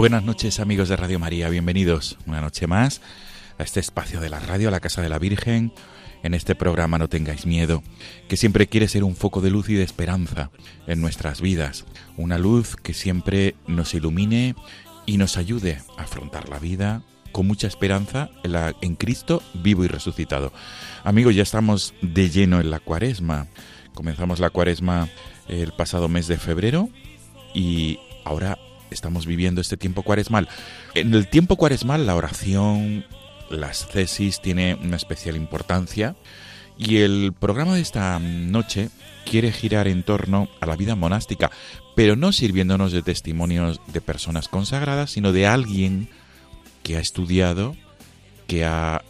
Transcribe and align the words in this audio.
Buenas 0.00 0.24
noches 0.24 0.60
amigos 0.60 0.88
de 0.88 0.96
Radio 0.96 1.18
María, 1.18 1.50
bienvenidos 1.50 2.16
una 2.24 2.40
noche 2.40 2.66
más 2.66 3.02
a 3.58 3.62
este 3.62 3.80
espacio 3.80 4.18
de 4.18 4.30
la 4.30 4.40
radio, 4.40 4.68
a 4.68 4.70
la 4.70 4.80
Casa 4.80 5.02
de 5.02 5.10
la 5.10 5.18
Virgen, 5.18 5.74
en 6.22 6.32
este 6.32 6.54
programa 6.54 6.96
No 6.96 7.08
tengáis 7.08 7.44
miedo, 7.44 7.82
que 8.26 8.38
siempre 8.38 8.66
quiere 8.66 8.88
ser 8.88 9.04
un 9.04 9.14
foco 9.14 9.42
de 9.42 9.50
luz 9.50 9.68
y 9.68 9.74
de 9.74 9.82
esperanza 9.82 10.50
en 10.86 11.02
nuestras 11.02 11.42
vidas, 11.42 11.84
una 12.16 12.38
luz 12.38 12.76
que 12.76 12.94
siempre 12.94 13.56
nos 13.66 13.92
ilumine 13.92 14.54
y 15.04 15.18
nos 15.18 15.36
ayude 15.36 15.82
a 15.98 16.04
afrontar 16.04 16.48
la 16.48 16.58
vida 16.58 17.02
con 17.30 17.46
mucha 17.46 17.66
esperanza 17.66 18.30
en, 18.80 18.96
Cristo 18.96 19.42
vivo 19.52 19.84
y 19.84 19.88
resucitado. 19.88 20.50
Amigos, 21.04 21.34
ya 21.34 21.42
estamos 21.42 21.92
de 22.00 22.30
lleno 22.30 22.58
en 22.62 22.70
la 22.70 22.80
cuaresma. 22.80 23.48
Comenzamos 23.92 24.40
la 24.40 24.48
cuaresma 24.48 25.10
el 25.46 25.72
pasado 25.72 26.08
mes 26.08 26.26
de 26.26 26.38
febrero 26.38 26.88
y 27.52 27.98
ahora 28.24 28.56
estamos 28.90 29.26
viviendo 29.26 29.60
este 29.60 29.76
tiempo 29.76 30.02
cuaresmal. 30.02 30.48
En 30.94 31.14
el 31.14 31.28
tiempo 31.28 31.56
cuaresmal 31.56 32.06
la 32.06 32.16
oración, 32.16 33.04
las 33.50 33.86
cesis 33.86 34.40
tiene 34.40 34.74
una 34.74 34.96
especial 34.96 35.36
importancia 35.36 36.16
y 36.78 36.98
el 36.98 37.34
programa 37.38 37.74
de 37.74 37.82
esta 37.82 38.18
noche 38.18 38.88
quiere 39.28 39.52
girar 39.52 39.86
en 39.86 40.02
torno 40.02 40.48
a 40.60 40.66
la 40.66 40.76
vida 40.76 40.96
monástica, 40.96 41.50
pero 41.94 42.16
no 42.16 42.32
sirviéndonos 42.32 42.92
de 42.92 43.02
testimonios 43.02 43.80
de 43.88 44.00
personas 44.00 44.48
consagradas, 44.48 45.10
sino 45.10 45.32
de 45.32 45.46
alguien 45.46 46.08
que 46.82 46.96
ha 46.96 47.00
estudiado, 47.00 47.76
que 48.46 48.64
ha 48.64 49.02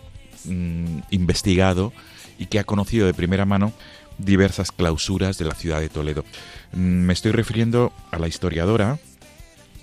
mm, 0.45 0.99
investigado 1.11 1.93
y 2.39 2.47
que 2.47 2.59
ha 2.59 2.65
conocido 2.65 3.07
de 3.07 3.15
primera 3.15 3.45
mano 3.45 3.73
diversas 4.19 4.73
clausuras 4.73 5.39
de 5.39 5.45
la 5.45 5.55
ciudad 5.55 5.81
de 5.81 5.89
Toledo. 5.89 6.25
Mm, 6.73 7.05
Me 7.07 7.13
estoy 7.13 7.33
refiriendo 7.33 7.93
a 8.11 8.19
la 8.19 8.29
historiadora 8.29 8.99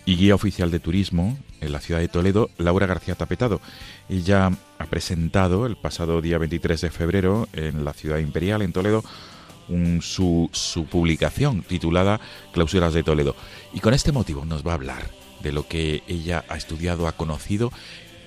y 0.08 0.16
guía 0.16 0.34
oficial 0.34 0.72
de 0.72 0.80
turismo 0.80 1.38
en 1.62 1.72
la 1.72 1.82
ciudad 1.82 2.00
de 2.00 2.08
Toledo, 2.08 2.50
Laura 2.58 2.88
García 2.88 3.14
Tapetado. 3.16 3.60
Ella 4.10 4.50
ha 4.80 4.86
presentado 4.86 5.66
el 5.66 5.76
pasado 5.76 6.22
día 6.22 6.38
23 6.38 6.80
de 6.82 6.90
febrero 6.90 7.48
en 7.54 7.84
la 7.86 7.94
ciudad 7.94 8.18
imperial, 8.20 8.62
en 8.62 8.72
Toledo, 8.74 9.04
un- 9.68 10.02
su, 10.02 10.50
su 10.54 10.86
publicación 10.86 11.62
titulada 11.62 12.22
Clausuras 12.54 12.94
de 12.94 13.04
Toledo. 13.04 13.36
Y 13.74 13.82
con 13.82 13.94
este 13.94 14.12
motivo 14.14 14.46
nos 14.46 14.66
va 14.66 14.72
a 14.72 14.76
hablar 14.76 15.12
de 15.44 15.52
lo 15.52 15.68
que 15.68 16.04
ella 16.08 16.46
ha 16.48 16.56
estudiado, 16.56 17.08
ha 17.08 17.12
conocido 17.12 17.72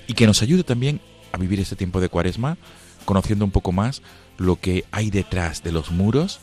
y 0.07 0.13
que 0.15 0.27
nos 0.27 0.43
ayude 0.43 0.65
también 0.65 1.01
a 1.33 1.39
vivir 1.39 1.61
este 1.61 1.77
tiempo 1.77 2.01
de 2.01 2.09
cuaresma, 2.11 2.59
conociendo 3.07 3.45
un 3.45 3.51
poco 3.53 3.73
más 3.73 4.03
lo 4.37 4.57
que 4.57 4.85
hay 4.91 5.11
detrás 5.11 5.63
de 5.63 5.73
los 5.73 5.91
muros 5.91 6.41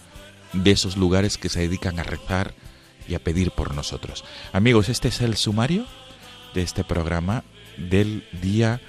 de 0.53 0.71
esos 0.71 0.97
lugares 0.97 1.37
que 1.37 1.49
se 1.49 1.59
dedican 1.59 1.99
a 1.99 2.03
rezar 2.03 2.53
y 3.07 3.15
a 3.15 3.19
pedir 3.19 3.51
por 3.51 3.73
nosotros. 3.73 4.23
Amigos, 4.53 4.89
este 4.89 5.07
es 5.07 5.21
el 5.21 5.35
sumario 5.37 5.85
de 6.53 6.61
este 6.61 6.83
programa 6.83 7.43
del 7.77 8.27
día 8.41 8.81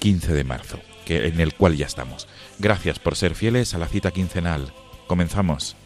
15 0.00 0.32
de 0.32 0.44
marzo, 0.44 0.80
que, 1.04 1.26
en 1.26 1.40
el 1.40 1.54
cual 1.54 1.76
ya 1.76 1.86
estamos. 1.86 2.28
Gracias 2.58 2.98
por 2.98 3.16
ser 3.16 3.34
fieles 3.34 3.74
a 3.74 3.78
la 3.78 3.88
cita 3.88 4.10
quincenal. 4.10 4.72
Comenzamos. 5.06 5.76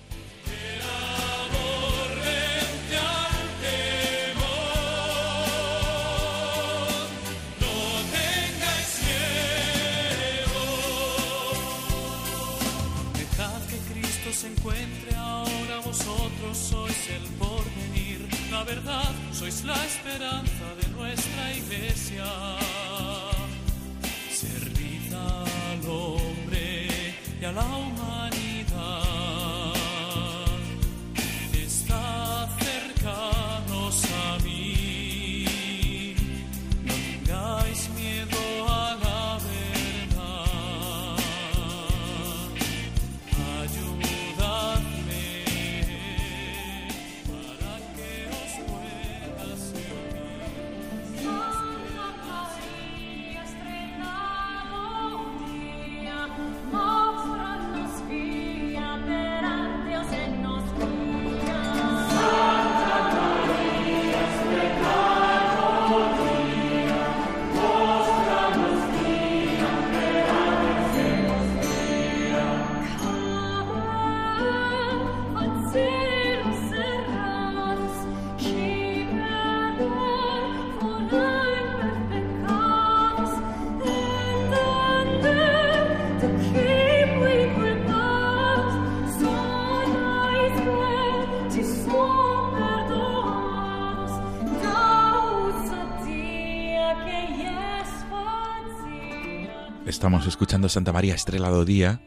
Estamos 99.99 100.29
escuchando 100.29 100.69
Santa 100.69 100.93
María 100.93 101.17
Estrelado 101.17 101.65
Día, 101.65 101.99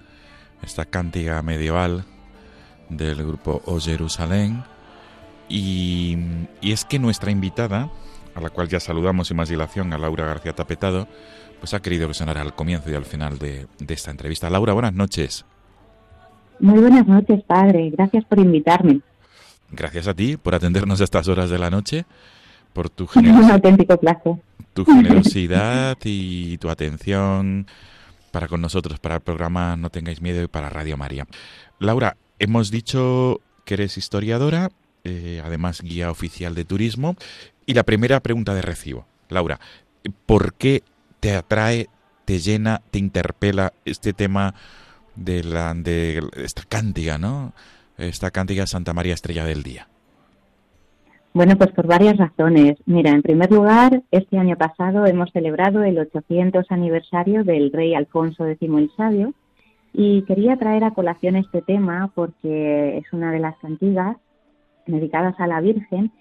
esta 0.64 0.86
cántica 0.86 1.42
medieval 1.42 2.06
del 2.88 3.18
grupo 3.18 3.62
O 3.66 3.82
Jerusalén. 3.82 4.64
Y, 5.50 6.18
y 6.62 6.72
es 6.72 6.86
que 6.86 7.00
nuestra 7.00 7.32
invitada, 7.32 7.90
a 8.34 8.40
la 8.40 8.50
cual 8.50 8.70
ya 8.70 8.80
saludamos 8.80 9.28
sin 9.28 9.36
más 9.36 9.50
dilación, 9.50 9.92
a 9.92 9.98
Laura 9.98 10.26
García 10.26 10.54
Tapetado, 10.54 11.10
pues 11.60 11.74
ha 11.74 11.82
querido 11.82 12.08
que 12.08 12.14
sonara 12.14 12.40
al 12.40 12.56
comienzo 12.56 12.90
y 12.90 12.94
al 12.94 13.04
final 13.04 13.38
de, 13.38 13.68
de 13.78 13.94
esta 13.94 14.10
entrevista. 14.10 14.50
Laura, 14.50 14.72
buenas 14.72 14.94
noches. 14.94 15.44
Muy 16.62 16.80
buenas 16.80 17.06
noches, 17.06 17.44
padre. 17.44 17.90
Gracias 17.90 18.24
por 18.24 18.40
invitarme. 18.40 19.02
gracias 19.70 20.08
a 20.08 20.14
ti 20.14 20.38
por 20.38 20.56
atendernos 20.56 21.02
a 21.02 21.04
estas 21.04 21.28
horas 21.28 21.50
de 21.50 21.60
la 21.60 21.70
noche, 21.70 22.06
por 22.72 22.90
tu 22.90 23.04
Un 23.16 23.26
generosidad, 23.26 23.56
auténtico 23.56 23.98
placer. 23.98 24.36
Tu 24.74 24.86
generosidad 24.86 25.98
y 26.04 26.58
tu 26.58 26.70
atención 26.70 27.68
para 28.32 28.48
con 28.48 28.62
nosotros, 28.62 29.00
para 29.00 29.16
el 29.16 29.22
programa 29.22 29.76
No 29.76 29.90
tengáis 29.90 30.22
miedo 30.22 30.42
y 30.44 30.48
para 30.48 30.70
Radio 30.70 30.98
María. 30.98 31.28
Laura, 31.80 32.18
hemos 32.40 32.72
dicho 32.72 33.42
que 33.66 33.76
eres 33.76 33.98
historiadora, 33.98 34.72
eh, 35.04 35.42
además 35.44 35.82
guía 35.82 36.12
oficial 36.12 36.56
de 36.56 36.66
turismo. 36.66 37.16
Y 37.66 37.74
la 37.74 37.84
primera 37.84 38.20
pregunta 38.22 38.54
de 38.54 38.62
recibo, 38.62 39.06
Laura, 39.30 39.60
¿por 40.26 40.54
qué 40.54 40.84
te 41.20 41.36
atrae, 41.36 41.88
te 42.26 42.40
llena, 42.40 42.82
te 42.92 43.00
interpela 43.00 43.74
este 43.86 44.14
tema 44.14 44.56
de, 45.16 45.44
la, 45.44 45.74
de 45.74 46.22
esta 46.36 46.64
cántiga, 46.64 47.18
¿no? 47.18 47.54
Esta 47.98 48.32
cántiga 48.32 48.66
Santa 48.66 48.94
María 48.94 49.14
Estrella 49.14 49.46
del 49.46 49.64
Día. 49.64 49.88
Bueno, 51.34 51.56
pues 51.56 51.72
por 51.72 51.88
varias 51.88 52.18
razones. 52.18 52.78
Mira, 52.86 53.12
en 53.12 53.22
primer 53.22 53.50
lugar, 53.50 54.02
este 54.12 54.38
año 54.38 54.58
pasado 54.58 55.06
hemos 55.06 55.32
celebrado 55.32 55.82
el 55.82 55.98
800 55.98 56.66
aniversario 56.70 57.46
del 57.46 57.72
rey 57.72 57.94
Alfonso 57.94 58.46
X 58.48 58.70
el 58.70 58.92
Sabio 58.98 59.34
y 59.94 60.24
quería 60.24 60.58
traer 60.58 60.84
a 60.84 60.92
colación 60.92 61.38
este 61.38 61.62
tema 61.62 62.12
porque 62.16 62.98
es 62.98 63.14
una 63.14 63.32
de 63.32 63.40
las 63.40 63.58
cantigas 63.60 64.18
dedicadas 64.86 65.40
a 65.40 65.48
la 65.48 65.62
Virgen 65.62 66.12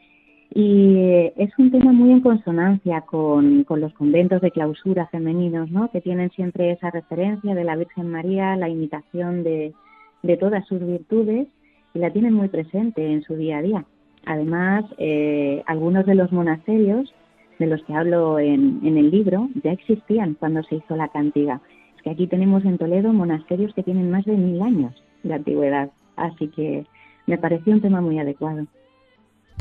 y 0.54 0.96
es 1.36 1.50
un 1.58 1.72
tema 1.72 1.90
muy 1.90 2.12
en 2.12 2.20
consonancia 2.20 3.00
con, 3.00 3.64
con 3.64 3.80
los 3.80 3.92
conventos 3.94 4.40
de 4.40 4.52
clausura 4.52 5.08
femeninos, 5.08 5.72
¿no? 5.72 5.90
que 5.90 6.00
tienen 6.00 6.30
siempre 6.30 6.70
esa 6.70 6.90
referencia 6.90 7.56
de 7.56 7.64
la 7.64 7.74
Virgen 7.74 8.08
María, 8.12 8.54
la 8.54 8.68
imitación 8.68 9.42
de, 9.42 9.72
de 10.22 10.36
todas 10.36 10.64
sus 10.68 10.78
virtudes 10.86 11.48
y 11.94 11.98
la 11.98 12.12
tienen 12.12 12.34
muy 12.34 12.46
presente 12.46 13.12
en 13.12 13.22
su 13.22 13.34
día 13.34 13.58
a 13.58 13.62
día. 13.62 13.84
Además, 14.26 14.84
eh, 14.98 15.62
algunos 15.66 16.06
de 16.06 16.14
los 16.14 16.30
monasterios 16.32 17.12
de 17.58 17.66
los 17.66 17.82
que 17.84 17.94
hablo 17.94 18.38
en, 18.38 18.80
en, 18.84 18.96
el 18.96 19.10
libro 19.10 19.48
ya 19.62 19.72
existían 19.72 20.34
cuando 20.34 20.62
se 20.64 20.76
hizo 20.76 20.96
la 20.96 21.08
cantiga. 21.08 21.60
Es 21.96 22.02
que 22.02 22.10
aquí 22.10 22.26
tenemos 22.26 22.64
en 22.64 22.78
Toledo 22.78 23.12
monasterios 23.12 23.74
que 23.74 23.82
tienen 23.82 24.10
más 24.10 24.24
de 24.24 24.32
mil 24.32 24.60
años 24.62 24.94
de 25.22 25.34
antigüedad, 25.34 25.90
así 26.16 26.48
que 26.48 26.86
me 27.26 27.38
pareció 27.38 27.72
un 27.72 27.82
tema 27.82 28.00
muy 28.00 28.18
adecuado. 28.18 28.66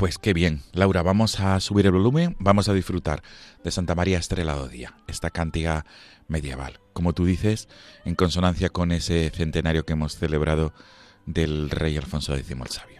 Pues 0.00 0.16
qué 0.16 0.32
bien, 0.32 0.60
Laura, 0.72 1.02
vamos 1.02 1.40
a 1.40 1.60
subir 1.60 1.84
el 1.84 1.92
volumen, 1.92 2.34
vamos 2.38 2.70
a 2.70 2.72
disfrutar 2.72 3.20
de 3.62 3.70
Santa 3.70 3.94
María 3.94 4.16
Estrelado 4.16 4.66
Día, 4.66 4.94
esta 5.06 5.28
cántiga 5.28 5.84
medieval, 6.26 6.80
como 6.94 7.12
tú 7.12 7.26
dices, 7.26 7.68
en 8.06 8.14
consonancia 8.14 8.70
con 8.70 8.92
ese 8.92 9.28
centenario 9.28 9.84
que 9.84 9.92
hemos 9.92 10.16
celebrado 10.16 10.72
del 11.26 11.68
rey 11.68 11.98
Alfonso 11.98 12.34
X 12.34 12.50
el 12.50 12.66
Sabio. 12.68 12.99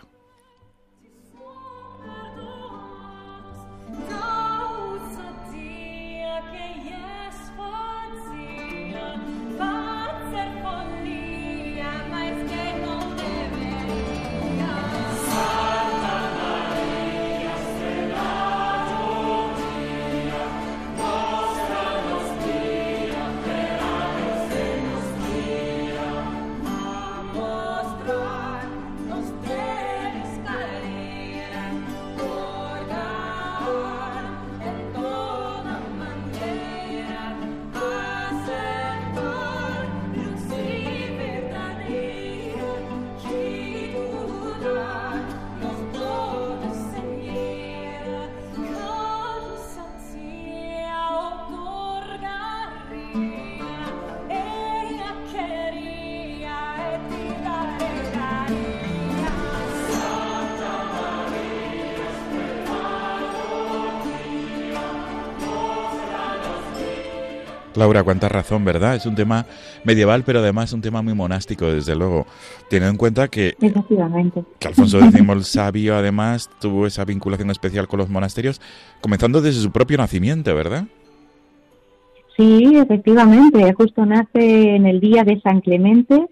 Laura, 67.81 68.05
cuánta 68.05 68.29
razón, 68.29 68.63
¿verdad? 68.63 68.95
Es 68.95 69.07
un 69.07 69.15
tema 69.15 69.47
medieval, 69.85 70.23
pero 70.25 70.41
además 70.41 70.75
un 70.75 70.83
tema 70.83 71.01
muy 71.01 71.15
monástico, 71.15 71.65
desde 71.65 71.97
luego. 71.97 72.27
Teniendo 72.69 72.91
en 72.91 72.97
cuenta 72.99 73.29
que, 73.29 73.55
que 73.59 74.69
Alfonso 74.69 74.99
X 74.99 75.15
el 75.15 75.45
Sabio, 75.45 75.97
además, 75.97 76.51
tuvo 76.61 76.87
esa 76.87 77.07
vinculación 77.07 77.51
especial 77.51 77.89
con 77.89 77.99
los 77.99 78.11
monasterios, 78.11 78.61
comenzando 79.01 79.41
desde 79.41 79.63
su 79.63 79.73
propio 79.73 79.97
nacimiento, 79.97 80.55
¿verdad? 80.55 80.85
Sí, 82.37 82.77
efectivamente. 82.77 83.73
Justo 83.73 84.05
nace 84.05 84.77
en 84.77 84.87
el 84.87 85.01
día 85.01 85.25
de 85.25 85.41
San 85.41 85.63
Clemente 85.63 86.27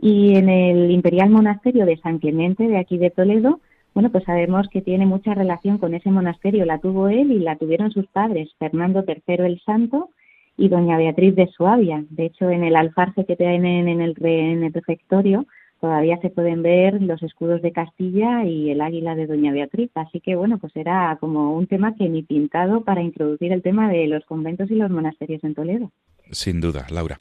y 0.00 0.34
en 0.34 0.48
el 0.48 0.90
Imperial 0.90 1.30
Monasterio 1.30 1.86
de 1.86 1.96
San 1.98 2.18
Clemente, 2.18 2.66
de 2.66 2.78
aquí 2.78 2.98
de 2.98 3.10
Toledo. 3.10 3.60
Bueno, 3.94 4.10
pues 4.10 4.24
sabemos 4.24 4.66
que 4.68 4.82
tiene 4.82 5.06
mucha 5.06 5.32
relación 5.34 5.78
con 5.78 5.94
ese 5.94 6.10
monasterio. 6.10 6.64
La 6.64 6.78
tuvo 6.78 7.06
él 7.08 7.30
y 7.30 7.38
la 7.38 7.54
tuvieron 7.54 7.92
sus 7.92 8.08
padres, 8.08 8.50
Fernando 8.58 9.04
III 9.06 9.46
el 9.46 9.60
Santo 9.64 10.10
y 10.58 10.68
doña 10.68 10.98
Beatriz 10.98 11.34
de 11.36 11.46
Suabia. 11.46 12.04
De 12.10 12.26
hecho, 12.26 12.50
en 12.50 12.64
el 12.64 12.76
alfarce 12.76 13.24
que 13.24 13.36
tienen 13.36 13.88
en 13.88 14.00
el, 14.02 14.14
en 14.20 14.64
el 14.64 14.72
refectorio 14.72 15.46
todavía 15.80 16.18
se 16.20 16.30
pueden 16.30 16.62
ver 16.62 17.00
los 17.00 17.22
escudos 17.22 17.62
de 17.62 17.70
Castilla 17.70 18.44
y 18.44 18.70
el 18.70 18.80
águila 18.80 19.14
de 19.14 19.28
doña 19.28 19.52
Beatriz. 19.52 19.90
Así 19.94 20.20
que, 20.20 20.34
bueno, 20.34 20.58
pues 20.58 20.74
era 20.74 21.16
como 21.20 21.54
un 21.54 21.68
tema 21.68 21.94
que 21.94 22.08
ni 22.08 22.24
pintado 22.24 22.82
para 22.82 23.00
introducir 23.00 23.52
el 23.52 23.62
tema 23.62 23.88
de 23.88 24.08
los 24.08 24.24
conventos 24.24 24.70
y 24.72 24.74
los 24.74 24.90
monasterios 24.90 25.44
en 25.44 25.54
Toledo. 25.54 25.92
Sin 26.32 26.60
duda, 26.60 26.86
Laura. 26.90 27.18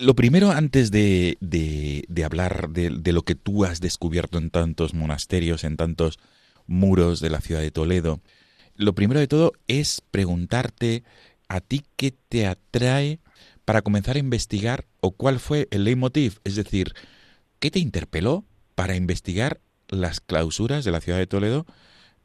Lo 0.00 0.14
primero, 0.14 0.50
antes 0.50 0.90
de, 0.90 1.36
de, 1.40 2.04
de 2.08 2.24
hablar 2.24 2.70
de, 2.70 2.90
de 2.90 3.12
lo 3.12 3.22
que 3.22 3.34
tú 3.34 3.64
has 3.64 3.80
descubierto 3.80 4.38
en 4.38 4.48
tantos 4.48 4.94
monasterios, 4.94 5.62
en 5.64 5.76
tantos 5.76 6.18
muros 6.66 7.20
de 7.20 7.28
la 7.28 7.40
ciudad 7.40 7.60
de 7.60 7.70
Toledo, 7.70 8.20
lo 8.76 8.94
primero 8.94 9.20
de 9.20 9.28
todo 9.28 9.52
es 9.68 10.02
preguntarte 10.10 11.04
¿a 11.54 11.60
ti 11.60 11.84
qué 11.94 12.12
te 12.28 12.46
atrae 12.46 13.20
para 13.64 13.82
comenzar 13.82 14.16
a 14.16 14.18
investigar 14.18 14.86
o 15.00 15.12
cuál 15.12 15.38
fue 15.38 15.68
el 15.70 15.84
leitmotiv? 15.84 16.40
Es 16.42 16.56
decir, 16.56 16.94
¿qué 17.60 17.70
te 17.70 17.78
interpeló 17.78 18.44
para 18.74 18.96
investigar 18.96 19.60
las 19.88 20.18
clausuras 20.18 20.84
de 20.84 20.90
la 20.90 21.00
ciudad 21.00 21.18
de 21.18 21.28
Toledo 21.28 21.64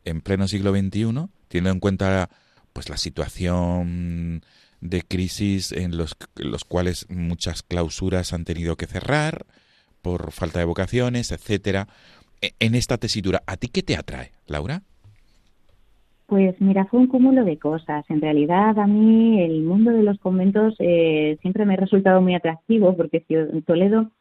en 0.04 0.22
pleno 0.22 0.48
siglo 0.48 0.72
XXI, 0.72 1.30
teniendo 1.48 1.70
en 1.70 1.80
cuenta 1.80 2.32
pues 2.74 2.90
la 2.90 2.98
situación 2.98 4.44
de 4.82 5.04
crisis 5.04 5.74
en 5.74 5.96
los, 5.96 6.18
los 6.36 6.64
cuales 6.64 7.06
muchas 7.10 7.62
clausuras 7.62 8.34
han 8.34 8.46
tenido 8.46 8.78
que 8.78 8.88
cerrar 8.88 9.46
por 10.02 10.32
falta 10.32 10.58
de 10.58 10.66
vocaciones, 10.66 11.32
etcétera. 11.32 11.88
E, 12.42 12.54
En 12.58 12.74
esta 12.74 12.98
tesitura, 12.98 13.44
¿a 13.46 13.58
ti 13.58 13.68
qué 13.68 13.84
te 13.84 13.96
atrae, 13.96 14.32
Laura? 14.48 14.82
Pues 16.30 16.62
mira, 16.62 16.86
fue 16.86 17.00
un 17.00 17.08
cúmulo 17.08 17.44
de 17.44 17.58
cosas. 17.58 18.06
En 18.08 18.22
realidad 18.22 18.78
a 18.78 18.86
mí 18.86 19.42
el 19.42 19.64
mundo 19.64 19.90
de 19.90 20.04
los 20.04 20.20
conventos 20.20 20.76
eh, 20.78 21.40
siempre 21.42 21.66
me 21.66 21.74
ha 21.74 21.78
resultado 21.78 22.22
muy 22.22 22.36
atractivo 22.36 22.96
porque 22.96 23.26
Toledo 23.66 24.12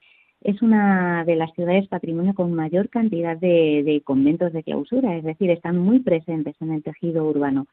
es 0.40 0.62
una 0.62 1.24
de 1.26 1.36
las 1.36 1.52
ciudades 1.52 1.86
patrimonio 1.88 2.32
con 2.32 2.54
mayor 2.54 2.88
cantidad 2.88 3.36
de, 3.36 3.82
de, 3.84 4.00
conventos 4.00 4.54
de 4.54 4.62
clausura, 4.62 5.16
es 5.18 5.24
decir, 5.24 5.50
están 5.50 5.76
muy 5.76 5.98
presentes 5.98 6.56
en 6.62 6.72
el 6.72 6.82
tejido 6.82 7.26
urbano. 7.26 7.66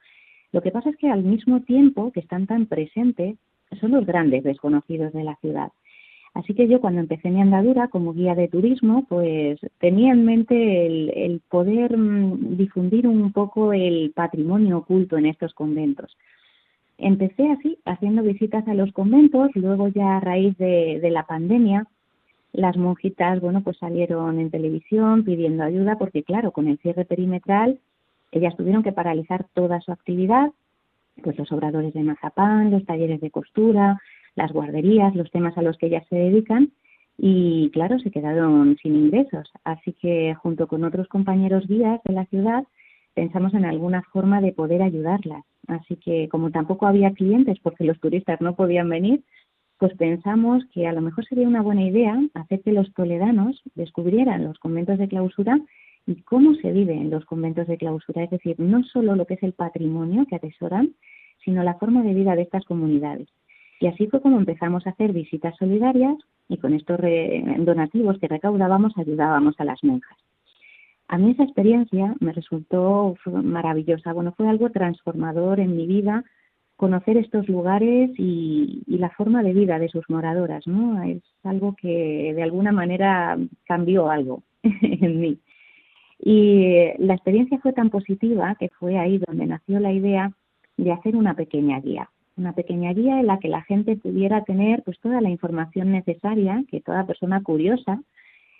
Lo 0.52 0.62
que 0.62 0.72
pasa 0.72 0.90
es 0.90 0.98
que 0.98 1.10
al 1.10 1.24
mismo 1.24 1.62
tiempo 1.62 2.12
que 2.12 2.20
están 2.20 2.46
tan 2.46 2.66
presentes 2.66 3.38
son 3.80 3.92
los 3.92 4.06
grandes 4.06 4.44
desconocidos 4.44 5.14
de 5.14 5.24
la 5.24 5.38
ciudad. 5.38 5.72
Así 6.36 6.54
que 6.54 6.68
yo 6.68 6.82
cuando 6.82 7.00
empecé 7.00 7.30
mi 7.30 7.42
andadura 7.42 7.88
como 7.88 8.14
guía 8.14 8.36
de 8.36 8.50
turismo, 8.50 9.06
pues 9.08 9.58
tenía 9.80 10.12
en 10.12 10.26
mente 10.26 10.86
el, 10.86 11.12
el 11.16 11.42
poder 11.50 11.98
mmm, 11.98 12.58
difundir 12.58 13.08
un 13.08 13.32
poco 13.32 13.72
el 13.72 14.12
patrimonio 14.14 14.80
oculto 14.80 15.18
en 15.18 15.28
estos 15.28 15.54
conventos. 15.54 16.18
Empecé 16.98 17.50
así, 17.52 17.78
haciendo 17.86 18.22
visitas 18.22 18.68
a 18.68 18.74
los 18.74 18.92
conventos, 18.92 19.50
luego 19.56 19.88
ya 19.88 20.18
a 20.18 20.20
raíz 20.20 20.58
de, 20.58 21.00
de 21.02 21.10
la 21.10 21.24
pandemia, 21.24 21.88
las 22.52 22.76
monjitas, 22.76 23.40
bueno, 23.40 23.62
pues 23.64 23.78
salieron 23.78 24.38
en 24.40 24.52
televisión 24.52 25.24
pidiendo 25.24 25.64
ayuda 25.64 25.98
porque, 25.98 26.24
claro, 26.24 26.52
con 26.52 26.68
el 26.68 26.78
cierre 26.80 27.06
perimetral, 27.06 27.80
ellas 28.34 28.58
tuvieron 28.58 28.84
que 28.84 28.92
paralizar 28.92 29.46
toda 29.54 29.80
su 29.80 29.94
actividad, 29.94 30.52
pues 31.24 31.38
los 31.38 31.50
obradores 31.54 31.94
de 31.94 32.04
mazapán, 32.04 32.72
los 32.72 32.86
talleres 32.86 33.22
de 33.22 33.32
costura, 33.32 34.02
las 34.36 34.52
guarderías, 34.52 35.16
los 35.16 35.32
temas 35.32 35.58
a 35.58 35.62
los 35.62 35.78
que 35.78 35.88
ellas 35.88 36.06
se 36.10 36.16
dedican, 36.16 36.72
y 37.18 37.70
claro, 37.72 37.98
se 38.00 38.12
quedaron 38.12 38.78
sin 38.82 38.96
ingresos. 38.96 39.50
Así 39.64 39.94
que 39.94 40.36
junto 40.36 40.68
con 40.68 40.84
otros 40.84 41.08
compañeros 41.08 41.68
guías 41.68 42.02
de 42.04 42.14
la 42.14 42.26
ciudad 42.26 42.66
pensamos 43.14 43.54
en 43.54 43.66
alguna 43.66 44.04
forma 44.12 44.42
de 44.42 44.52
poder 44.52 44.82
ayudarlas. 44.82 45.46
Así 45.68 45.96
que 45.96 46.28
como 46.30 46.52
tampoco 46.52 46.86
había 46.88 47.14
clientes 47.14 47.58
porque 47.64 47.86
los 47.86 48.00
turistas 48.00 48.42
no 48.42 48.56
podían 48.56 48.90
venir, 48.90 49.24
pues 49.78 49.94
pensamos 49.96 50.64
que 50.74 50.88
a 50.88 50.94
lo 50.94 51.02
mejor 51.02 51.26
sería 51.26 51.48
una 51.48 51.62
buena 51.62 51.84
idea 51.84 52.18
hacer 52.34 52.62
que 52.62 52.72
los 52.72 52.94
toledanos 52.94 53.62
descubrieran 53.76 54.44
los 54.44 54.60
conventos 54.60 54.98
de 54.98 55.08
clausura 55.08 55.60
y 56.06 56.22
cómo 56.22 56.54
se 56.56 56.72
vive 56.72 56.94
en 56.94 57.10
los 57.10 57.26
conventos 57.26 57.68
de 57.68 57.78
clausura, 57.78 58.24
es 58.24 58.30
decir, 58.30 58.60
no 58.60 58.84
solo 58.84 59.16
lo 59.16 59.26
que 59.26 59.34
es 59.36 59.44
el 59.44 59.54
patrimonio 59.54 60.26
que 60.30 60.36
atesoran, 60.36 60.94
sino 61.44 61.64
la 61.64 61.76
forma 61.76 62.04
de 62.04 62.14
vida 62.14 62.36
de 62.36 62.44
estas 62.44 62.64
comunidades. 62.66 63.28
Y 63.86 63.88
así 63.88 64.08
fue 64.08 64.20
como 64.20 64.40
empezamos 64.40 64.88
a 64.88 64.90
hacer 64.90 65.14
visitas 65.14 65.56
solidarias 65.58 66.16
y 66.50 66.58
con 66.58 66.74
estos 66.74 67.00
donativos 67.60 68.18
que 68.18 68.28
recaudábamos 68.28 68.98
ayudábamos 68.98 69.54
a 69.60 69.64
las 69.64 69.84
monjas. 69.84 70.18
A 71.08 71.20
mí 71.20 71.30
esa 71.30 71.44
experiencia 71.44 72.16
me 72.20 72.34
resultó 72.34 73.16
maravillosa. 73.28 74.12
Bueno, 74.12 74.34
fue 74.36 74.50
algo 74.50 74.72
transformador 74.72 75.60
en 75.60 75.78
mi 75.78 75.86
vida 75.86 76.24
conocer 76.78 77.18
estos 77.18 77.48
lugares 77.48 78.10
y, 78.18 78.82
y, 78.88 78.98
la 78.98 79.12
forma 79.12 79.44
de 79.44 79.54
vida 79.54 79.78
de 79.78 79.90
sus 79.90 80.10
moradoras, 80.10 80.66
¿no? 80.66 81.04
Es 81.04 81.22
algo 81.44 81.76
que 81.80 82.34
de 82.36 82.42
alguna 82.42 82.72
manera 82.72 83.38
cambió 83.66 84.10
algo 84.10 84.42
en 84.64 85.20
mí. 85.20 85.38
Y 86.18 86.88
la 86.98 87.14
experiencia 87.14 87.60
fue 87.60 87.72
tan 87.72 87.92
positiva 87.92 88.56
que 88.60 88.70
fue 88.80 88.98
ahí 88.98 89.20
donde 89.20 89.46
nació 89.46 89.80
la 89.80 89.92
idea 89.92 90.32
de 90.76 90.92
hacer 90.92 91.16
una 91.16 91.36
pequeña 91.36 91.80
guía, 91.82 92.10
una 92.38 92.54
pequeña 92.54 92.94
guía 92.94 93.20
en 93.20 93.28
la 93.28 93.40
que 93.40 93.48
la 93.48 93.62
gente 93.62 93.96
pudiera 93.96 94.44
tener 94.44 94.84
pues 94.84 95.00
toda 95.00 95.22
la 95.22 95.30
información 95.30 95.92
necesaria 95.92 96.64
que 96.70 96.82
toda 96.82 97.06
persona 97.06 97.42
curiosa 97.42 98.02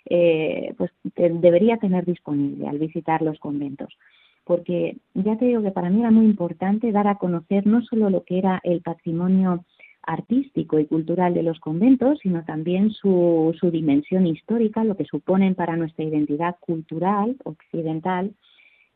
eh, 0.08 0.74
pues 0.78 0.90
debería 1.14 1.78
tener 1.78 2.04
disponible 2.04 2.68
al 2.68 2.78
visitar 2.78 3.22
los 3.22 3.38
conventos. 3.38 3.96
Porque 4.44 4.96
ya 5.14 5.36
te 5.36 5.46
digo 5.46 5.62
que 5.62 5.72
para 5.72 5.90
mí 5.90 6.00
era 6.00 6.12
muy 6.12 6.26
importante 6.26 6.92
dar 6.92 7.08
a 7.08 7.16
conocer 7.16 7.66
no 7.66 7.82
solo 7.82 8.10
lo 8.10 8.22
que 8.22 8.38
era 8.38 8.60
el 8.62 8.80
patrimonio 8.80 9.64
artístico 10.02 10.78
y 10.78 10.86
cultural 10.86 11.34
de 11.34 11.42
los 11.42 11.58
conventos, 11.58 12.20
sino 12.22 12.44
también 12.44 12.90
su, 12.90 13.54
su 13.58 13.72
dimensión 13.72 14.26
histórica, 14.28 14.84
lo 14.84 14.96
que 14.96 15.04
suponen 15.04 15.56
para 15.56 15.76
nuestra 15.76 16.04
identidad 16.04 16.54
cultural 16.60 17.36
occidental 17.44 18.32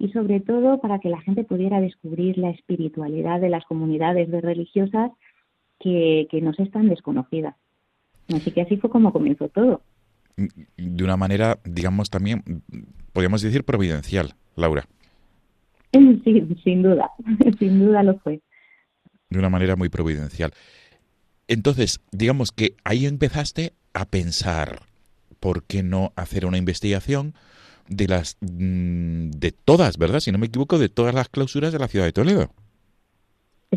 y 0.00 0.10
sobre 0.12 0.40
todo 0.40 0.80
para 0.80 0.98
que 0.98 1.10
la 1.10 1.20
gente 1.20 1.44
pudiera 1.44 1.78
descubrir 1.78 2.38
la 2.38 2.48
espiritualidad 2.48 3.38
de 3.38 3.50
las 3.50 3.66
comunidades 3.66 4.30
de 4.30 4.40
religiosas 4.40 5.12
que, 5.78 6.26
que 6.30 6.40
nos 6.40 6.58
es 6.58 6.70
tan 6.70 6.88
desconocida. 6.88 7.58
Así 8.34 8.50
que 8.50 8.62
así 8.62 8.78
fue 8.78 8.88
como 8.88 9.12
comenzó 9.12 9.48
todo. 9.50 9.82
De 10.36 11.04
una 11.04 11.18
manera, 11.18 11.58
digamos, 11.64 12.08
también, 12.08 12.42
podríamos 13.12 13.42
decir, 13.42 13.62
providencial, 13.62 14.34
Laura. 14.56 14.86
Sí, 15.92 16.46
sin 16.62 16.82
duda, 16.82 17.10
sin 17.58 17.80
duda 17.80 18.02
lo 18.02 18.16
fue. 18.20 18.40
De 19.28 19.38
una 19.38 19.50
manera 19.50 19.76
muy 19.76 19.88
providencial. 19.88 20.52
Entonces, 21.46 22.00
digamos 22.12 22.52
que 22.52 22.76
ahí 22.84 23.06
empezaste 23.06 23.72
a 23.92 24.04
pensar, 24.06 24.82
¿por 25.40 25.64
qué 25.64 25.82
no 25.82 26.12
hacer 26.14 26.46
una 26.46 26.58
investigación 26.58 27.34
de 27.88 28.08
las 28.08 28.36
mm, 28.40 29.30
de 29.30 29.52
todas, 29.52 29.98
¿verdad? 29.98 30.20
Si 30.20 30.32
no 30.32 30.38
me 30.38 30.46
equivoco, 30.46 30.78
de 30.78 30.88
todas 30.88 31.14
las 31.14 31.28
clausuras 31.28 31.72
de 31.72 31.78
la 31.78 31.88
ciudad 31.88 32.06
de 32.06 32.12
Toledo. 32.12 32.50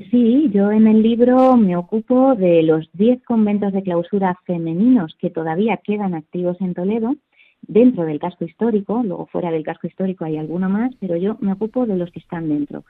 Sí, 0.10 0.50
yo 0.52 0.72
en 0.72 0.88
el 0.88 1.04
libro 1.04 1.56
me 1.56 1.78
ocupo 1.78 2.36
de 2.36 2.64
los 2.64 2.90
10 2.94 3.24
conventos 3.24 3.74
de 3.74 3.84
clausura 3.84 4.36
femeninos 4.46 5.16
que 5.20 5.30
todavía 5.30 5.78
quedan 5.84 6.16
activos 6.16 6.58
en 6.62 6.74
Toledo 6.74 7.16
dentro 7.62 8.06
del 8.06 8.20
casco 8.20 8.46
histórico, 8.46 9.02
luego 9.04 9.28
fuera 9.28 9.52
del 9.52 9.64
casco 9.64 9.88
histórico 9.88 10.26
hay 10.26 10.38
alguno 10.38 10.70
más, 10.70 10.94
pero 11.00 11.16
yo 11.16 11.38
me 11.40 11.54
ocupo 11.54 11.86
de 11.86 11.96
los 11.96 12.12
que 12.12 12.20
están 12.20 12.50
dentro. 12.50 12.84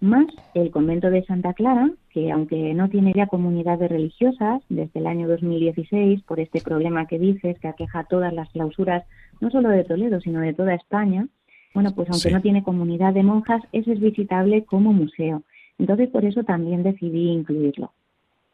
Más 0.00 0.26
el 0.54 0.70
convento 0.70 1.10
de 1.10 1.24
Santa 1.24 1.54
Clara, 1.54 1.90
que 2.10 2.30
aunque 2.30 2.72
no 2.74 2.88
tiene 2.88 3.12
ya 3.14 3.26
comunidades 3.26 3.90
religiosas 3.90 4.62
desde 4.68 5.00
el 5.00 5.06
año 5.08 5.26
2016, 5.26 6.22
por 6.22 6.38
este 6.38 6.60
problema 6.60 7.06
que 7.06 7.18
dices, 7.18 7.58
que 7.58 7.66
aqueja 7.68 8.04
todas 8.04 8.32
las 8.32 8.48
clausuras, 8.50 9.04
no 9.40 9.50
solo 9.50 9.70
de 9.70 9.82
Toledo, 9.84 10.20
sino 10.20 10.40
de 10.40 10.54
toda 10.54 10.74
España, 10.74 11.26
bueno, 11.74 11.94
pues 11.94 12.08
aunque 12.10 12.28
Sí. 12.28 12.34
no 12.34 12.40
tiene 12.40 12.62
comunidad 12.62 13.12
de 13.12 13.22
monjas, 13.24 13.62
ese 13.72 13.92
es 13.92 14.00
visitable 14.00 14.64
como 14.64 14.92
museo. 14.92 15.42
Entonces, 15.78 16.08
por 16.10 16.24
eso 16.24 16.42
también 16.44 16.82
decidí 16.82 17.30
incluirlo. 17.30 17.92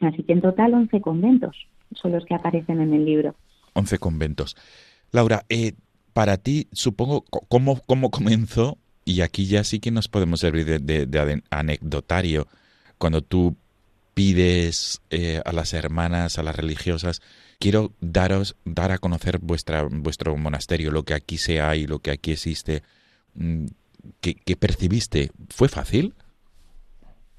Así 0.00 0.22
que 0.22 0.32
en 0.32 0.40
total 0.40 0.74
11 0.74 1.00
conventos 1.00 1.56
son 1.94 2.12
los 2.12 2.24
que 2.24 2.34
aparecen 2.34 2.80
en 2.80 2.92
el 2.92 3.04
libro. 3.04 3.34
11 3.74 3.98
conventos. 3.98 4.56
Laura, 5.12 5.44
eh, 5.48 5.72
para 6.12 6.36
ti, 6.38 6.68
supongo, 6.72 7.24
¿cómo, 7.48 7.80
¿cómo 7.86 8.10
comenzó? 8.10 8.78
Y 9.04 9.20
aquí 9.20 9.46
ya 9.46 9.64
sí 9.64 9.80
que 9.80 9.90
nos 9.90 10.08
podemos 10.08 10.40
servir 10.40 10.64
de, 10.80 11.06
de- 11.06 11.42
anecdotario. 11.50 12.46
Cuando 12.98 13.22
tú 13.22 13.56
pides 14.14 15.02
eh, 15.10 15.40
a 15.44 15.52
las 15.52 15.74
hermanas, 15.74 16.38
a 16.38 16.42
las 16.42 16.56
religiosas, 16.56 17.20
quiero 17.58 17.92
daros, 18.00 18.56
dar 18.64 18.92
a 18.92 18.98
conocer 18.98 19.38
vuestra, 19.40 19.86
vuestro 19.90 20.36
monasterio, 20.36 20.90
lo 20.90 21.02
que 21.02 21.14
aquí 21.14 21.36
se 21.36 21.60
hay, 21.60 21.86
lo 21.86 21.98
que 21.98 22.12
aquí 22.12 22.32
existe. 22.32 22.82
Mm, 23.34 23.66
¿Qué, 24.20 24.34
qué 24.34 24.56
percibiste? 24.56 25.30
¿Fue 25.48 25.68
fácil? 25.68 26.14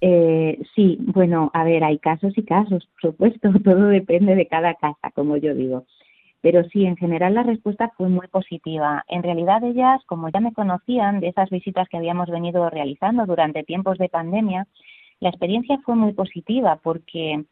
Eh, 0.01 0.59
sí, 0.75 0.97
bueno, 0.99 1.49
a 1.53 1.63
ver, 1.63 1.83
hay 1.83 1.97
casos 1.99 2.33
y 2.37 2.43
casos, 2.43 2.87
por 3.01 3.11
supuesto, 3.11 3.49
todo 3.63 3.87
depende 3.87 4.35
de 4.35 4.47
cada 4.47 4.75
casa, 4.75 5.11
como 5.15 5.37
yo 5.37 5.53
digo. 5.55 5.85
Pero 6.45 6.63
sí, 6.65 6.85
en 6.85 6.95
general 6.95 7.33
la 7.33 7.41
respuesta 7.41 7.91
fue 7.97 8.07
muy 8.07 8.27
positiva. 8.27 9.03
En 9.07 9.23
realidad 9.23 9.63
ellas, 9.63 9.99
como 10.05 10.29
ya 10.29 10.39
me 10.39 10.53
conocían 10.53 11.19
de 11.19 11.29
esas 11.29 11.49
visitas 11.49 11.89
que 11.89 11.97
habíamos 11.97 12.29
venido 12.29 12.69
realizando 12.69 13.25
durante 13.25 13.63
tiempos 13.63 13.97
de 13.97 14.09
pandemia, 14.09 14.67
la 15.21 15.29
experiencia 15.29 15.79
fue 15.83 15.95
muy 15.95 16.13
positiva 16.13 16.79
porque, 16.83 17.45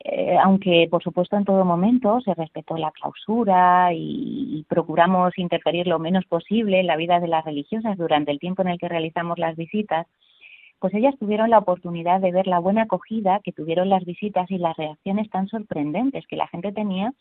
eh, 0.00 0.36
aunque 0.42 0.88
por 0.90 1.02
supuesto 1.02 1.38
en 1.38 1.46
todo 1.46 1.64
momento 1.64 2.20
se 2.20 2.34
respetó 2.34 2.76
la 2.76 2.90
clausura 2.90 3.94
y, 3.94 4.58
y 4.58 4.64
procuramos 4.64 5.38
interferir 5.38 5.86
lo 5.86 5.98
menos 5.98 6.26
posible 6.26 6.80
en 6.80 6.86
la 6.86 6.98
vida 6.98 7.20
de 7.20 7.28
las 7.28 7.46
religiosas 7.46 7.96
durante 7.96 8.30
el 8.30 8.40
tiempo 8.40 8.60
en 8.60 8.68
el 8.68 8.78
que 8.78 8.90
realizamos 8.90 9.38
las 9.38 9.56
visitas, 9.56 10.06
pues 10.84 10.92
ellas 10.92 11.14
tuvieron 11.18 11.48
la 11.48 11.60
oportunidad 11.60 12.20
de 12.20 12.30
ver 12.30 12.46
la 12.46 12.58
buena 12.58 12.82
acogida 12.82 13.40
que 13.42 13.52
tuvieron 13.52 13.88
las 13.88 14.04
visitas 14.04 14.50
y 14.50 14.58
las 14.58 14.76
reacciones 14.76 15.30
tan 15.30 15.48
sorprendentes 15.48 16.26
que 16.26 16.36
la 16.36 16.46
gente 16.48 16.72
tenía 16.72 17.14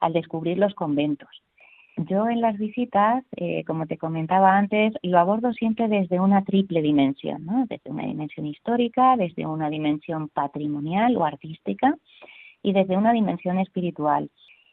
al 0.00 0.14
descubrir 0.14 0.56
los 0.56 0.72
conventos. 0.72 1.28
Yo 1.98 2.30
en 2.30 2.40
las 2.40 2.56
visitas, 2.56 3.22
eh, 3.36 3.62
como 3.66 3.84
te 3.84 3.98
comentaba 3.98 4.56
antes, 4.56 4.94
lo 5.02 5.18
abordo 5.18 5.52
siempre 5.52 5.86
desde 5.88 6.18
una 6.18 6.44
triple 6.44 6.80
dimensión, 6.80 7.44
¿no? 7.44 7.66
desde 7.68 7.90
una 7.90 8.04
dimensión 8.04 8.46
histórica, 8.46 9.18
desde 9.18 9.44
una 9.44 9.68
dimensión 9.68 10.30
patrimonial 10.30 11.14
o 11.18 11.26
artística 11.26 11.94
y 12.62 12.72
desde 12.72 12.96
una 12.96 13.12
dimensión 13.12 13.58
espiritual. 13.58 14.30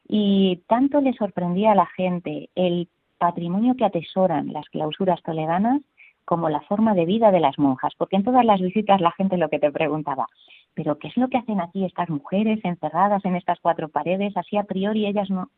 Y 0.07 0.61
tanto 0.67 1.01
le 1.01 1.11
sorprendía 1.11 1.73
a 1.73 1.75
la 1.75 1.87
gente 1.87 2.49
el 2.55 2.87
patrimonio 3.17 3.75
que 3.75 3.83
atesoran 3.83 4.53
las 4.53 4.69
clausuras 4.69 5.21
toledanas 5.21 5.81
como 6.27 6.49
la 6.49 6.59
forma 6.59 6.93
de 6.93 7.05
vida 7.05 7.31
de 7.31 7.39
las 7.39 7.57
monjas, 7.57 7.93
porque 7.97 8.17
en 8.17 8.25
todas 8.25 8.43
las 8.43 8.59
visitas 8.59 8.99
la 8.99 9.11
gente 9.11 9.37
lo 9.37 9.47
que 9.47 9.59
te 9.59 9.71
preguntaba, 9.71 10.27
pero 10.73 10.99
¿qué 10.99 11.07
es 11.07 11.15
lo 11.15 11.29
que 11.29 11.37
hacen 11.37 11.61
aquí 11.61 11.85
estas 11.85 12.09
mujeres 12.09 12.59
encerradas 12.65 13.23
en 13.23 13.37
estas 13.37 13.61
cuatro 13.61 13.87
paredes? 13.87 14.35
Así 14.35 14.57
a 14.57 14.65
priori 14.65 15.05
ellas 15.05 15.29
no, 15.29 15.49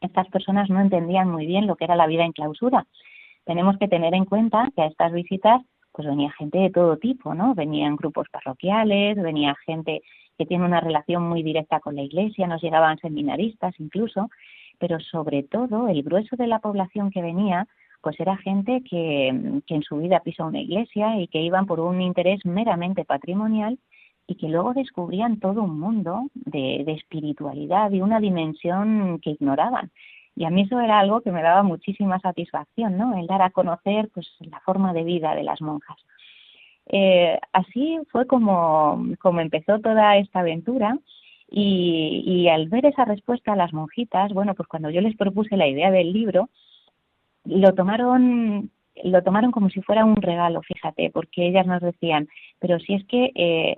estas 0.00 0.28
personas 0.28 0.70
no 0.70 0.80
entendían 0.80 1.28
muy 1.28 1.44
bien 1.44 1.66
lo 1.66 1.74
que 1.74 1.86
era 1.86 1.96
la 1.96 2.06
vida 2.06 2.24
en 2.24 2.30
clausura. 2.30 2.86
Tenemos 3.44 3.76
que 3.78 3.88
tener 3.88 4.14
en 4.14 4.24
cuenta 4.24 4.70
que 4.76 4.82
a 4.82 4.86
estas 4.86 5.10
visitas 5.12 5.60
pues 5.90 6.06
venía 6.06 6.30
gente 6.38 6.58
de 6.58 6.70
todo 6.70 6.98
tipo, 6.98 7.34
¿no? 7.34 7.56
Venían 7.56 7.96
grupos 7.96 8.28
parroquiales, 8.30 9.20
venía 9.20 9.56
gente 9.66 10.02
que 10.38 10.46
tiene 10.46 10.64
una 10.64 10.80
relación 10.80 11.28
muy 11.28 11.42
directa 11.42 11.80
con 11.80 11.96
la 11.96 12.02
iglesia, 12.02 12.46
nos 12.46 12.62
llegaban 12.62 12.96
seminaristas 12.98 13.74
incluso, 13.80 14.30
pero 14.78 15.00
sobre 15.00 15.42
todo 15.42 15.88
el 15.88 16.04
grueso 16.04 16.36
de 16.36 16.46
la 16.46 16.60
población 16.60 17.10
que 17.10 17.22
venía 17.22 17.66
pues 18.02 18.18
era 18.20 18.36
gente 18.36 18.82
que, 18.88 19.60
que 19.66 19.74
en 19.74 19.82
su 19.82 19.98
vida 19.98 20.20
pisó 20.20 20.46
una 20.46 20.60
iglesia 20.60 21.18
y 21.20 21.28
que 21.28 21.40
iban 21.40 21.66
por 21.66 21.80
un 21.80 22.00
interés 22.00 22.44
meramente 22.44 23.04
patrimonial 23.04 23.78
y 24.26 24.34
que 24.36 24.48
luego 24.48 24.74
descubrían 24.74 25.38
todo 25.40 25.62
un 25.62 25.78
mundo 25.78 26.24
de, 26.34 26.82
de 26.84 26.92
espiritualidad 26.92 27.90
y 27.90 28.00
una 28.00 28.20
dimensión 28.20 29.20
que 29.20 29.30
ignoraban. 29.30 29.90
Y 30.34 30.44
a 30.44 30.50
mí 30.50 30.62
eso 30.62 30.80
era 30.80 30.98
algo 30.98 31.20
que 31.20 31.32
me 31.32 31.42
daba 31.42 31.62
muchísima 31.62 32.18
satisfacción, 32.20 32.96
¿no? 32.96 33.18
El 33.18 33.26
dar 33.26 33.42
a 33.42 33.50
conocer 33.50 34.08
pues 34.14 34.26
la 34.40 34.60
forma 34.60 34.92
de 34.92 35.04
vida 35.04 35.34
de 35.34 35.42
las 35.42 35.60
monjas. 35.60 35.98
Eh, 36.86 37.38
así 37.52 37.98
fue 38.10 38.26
como, 38.26 39.06
como 39.20 39.40
empezó 39.40 39.78
toda 39.80 40.16
esta 40.16 40.40
aventura 40.40 40.98
y, 41.48 42.22
y 42.26 42.48
al 42.48 42.68
ver 42.68 42.86
esa 42.86 43.04
respuesta 43.04 43.52
a 43.52 43.56
las 43.56 43.72
monjitas, 43.72 44.32
bueno, 44.32 44.54
pues 44.54 44.68
cuando 44.68 44.90
yo 44.90 45.00
les 45.00 45.16
propuse 45.16 45.56
la 45.56 45.66
idea 45.66 45.90
del 45.90 46.12
libro, 46.12 46.48
lo 47.44 47.74
tomaron 47.74 48.70
lo 49.04 49.22
tomaron 49.22 49.52
como 49.52 49.70
si 49.70 49.80
fuera 49.82 50.04
un 50.04 50.16
regalo, 50.16 50.62
fíjate, 50.62 51.10
porque 51.10 51.46
ellas 51.46 51.66
nos 51.66 51.80
decían, 51.80 52.28
pero 52.58 52.78
si 52.78 52.94
es 52.94 53.04
que 53.06 53.32
eh, 53.34 53.76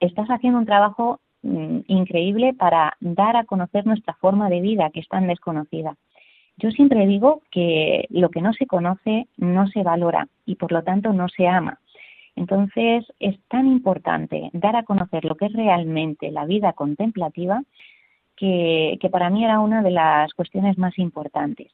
estás 0.00 0.28
haciendo 0.28 0.58
un 0.58 0.66
trabajo 0.66 1.20
mm, 1.42 1.80
increíble 1.86 2.54
para 2.54 2.96
dar 3.00 3.36
a 3.36 3.44
conocer 3.44 3.86
nuestra 3.86 4.14
forma 4.14 4.48
de 4.48 4.60
vida 4.60 4.90
que 4.90 5.00
es 5.00 5.08
tan 5.08 5.26
desconocida. 5.26 5.96
Yo 6.56 6.70
siempre 6.70 7.06
digo 7.06 7.42
que 7.50 8.06
lo 8.10 8.30
que 8.30 8.40
no 8.40 8.52
se 8.52 8.66
conoce 8.66 9.26
no 9.36 9.66
se 9.68 9.82
valora 9.82 10.28
y 10.46 10.54
por 10.54 10.72
lo 10.72 10.82
tanto 10.82 11.12
no 11.12 11.28
se 11.28 11.48
ama. 11.48 11.80
Entonces 12.36 13.04
es 13.18 13.36
tan 13.48 13.66
importante 13.66 14.50
dar 14.52 14.76
a 14.76 14.84
conocer 14.84 15.24
lo 15.24 15.36
que 15.36 15.46
es 15.46 15.52
realmente 15.52 16.30
la 16.30 16.46
vida 16.46 16.72
contemplativa 16.72 17.62
que, 18.36 18.98
que 19.00 19.10
para 19.10 19.30
mí 19.30 19.44
era 19.44 19.60
una 19.60 19.82
de 19.82 19.90
las 19.90 20.32
cuestiones 20.34 20.78
más 20.78 20.98
importantes. 20.98 21.72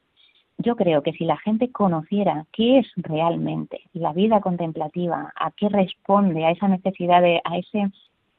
Yo 0.63 0.75
creo 0.75 1.01
que 1.03 1.13
si 1.13 1.25
la 1.25 1.37
gente 1.37 1.71
conociera 1.71 2.45
qué 2.51 2.79
es 2.79 2.87
realmente 2.95 3.81
la 3.93 4.13
vida 4.13 4.41
contemplativa, 4.41 5.33
a 5.35 5.51
qué 5.51 5.69
responde, 5.69 6.45
a 6.45 6.51
esa 6.51 6.67
necesidad 6.67 7.21
de, 7.21 7.41
a 7.43 7.57
ese 7.57 7.91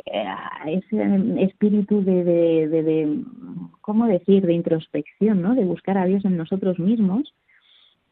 eh, 0.05 0.25
a 0.27 0.69
ese 0.69 1.45
espíritu 1.45 2.03
de, 2.03 2.25
de, 2.25 2.69
de, 2.69 2.83
de, 2.83 3.25
¿cómo 3.81 4.07
decir?, 4.07 4.45
de 4.45 4.55
introspección, 4.55 5.43
¿no?, 5.43 5.55
de 5.55 5.65
buscar 5.65 5.97
a 5.97 6.07
Dios 6.07 6.25
en 6.25 6.37
nosotros 6.37 6.79
mismos, 6.81 7.33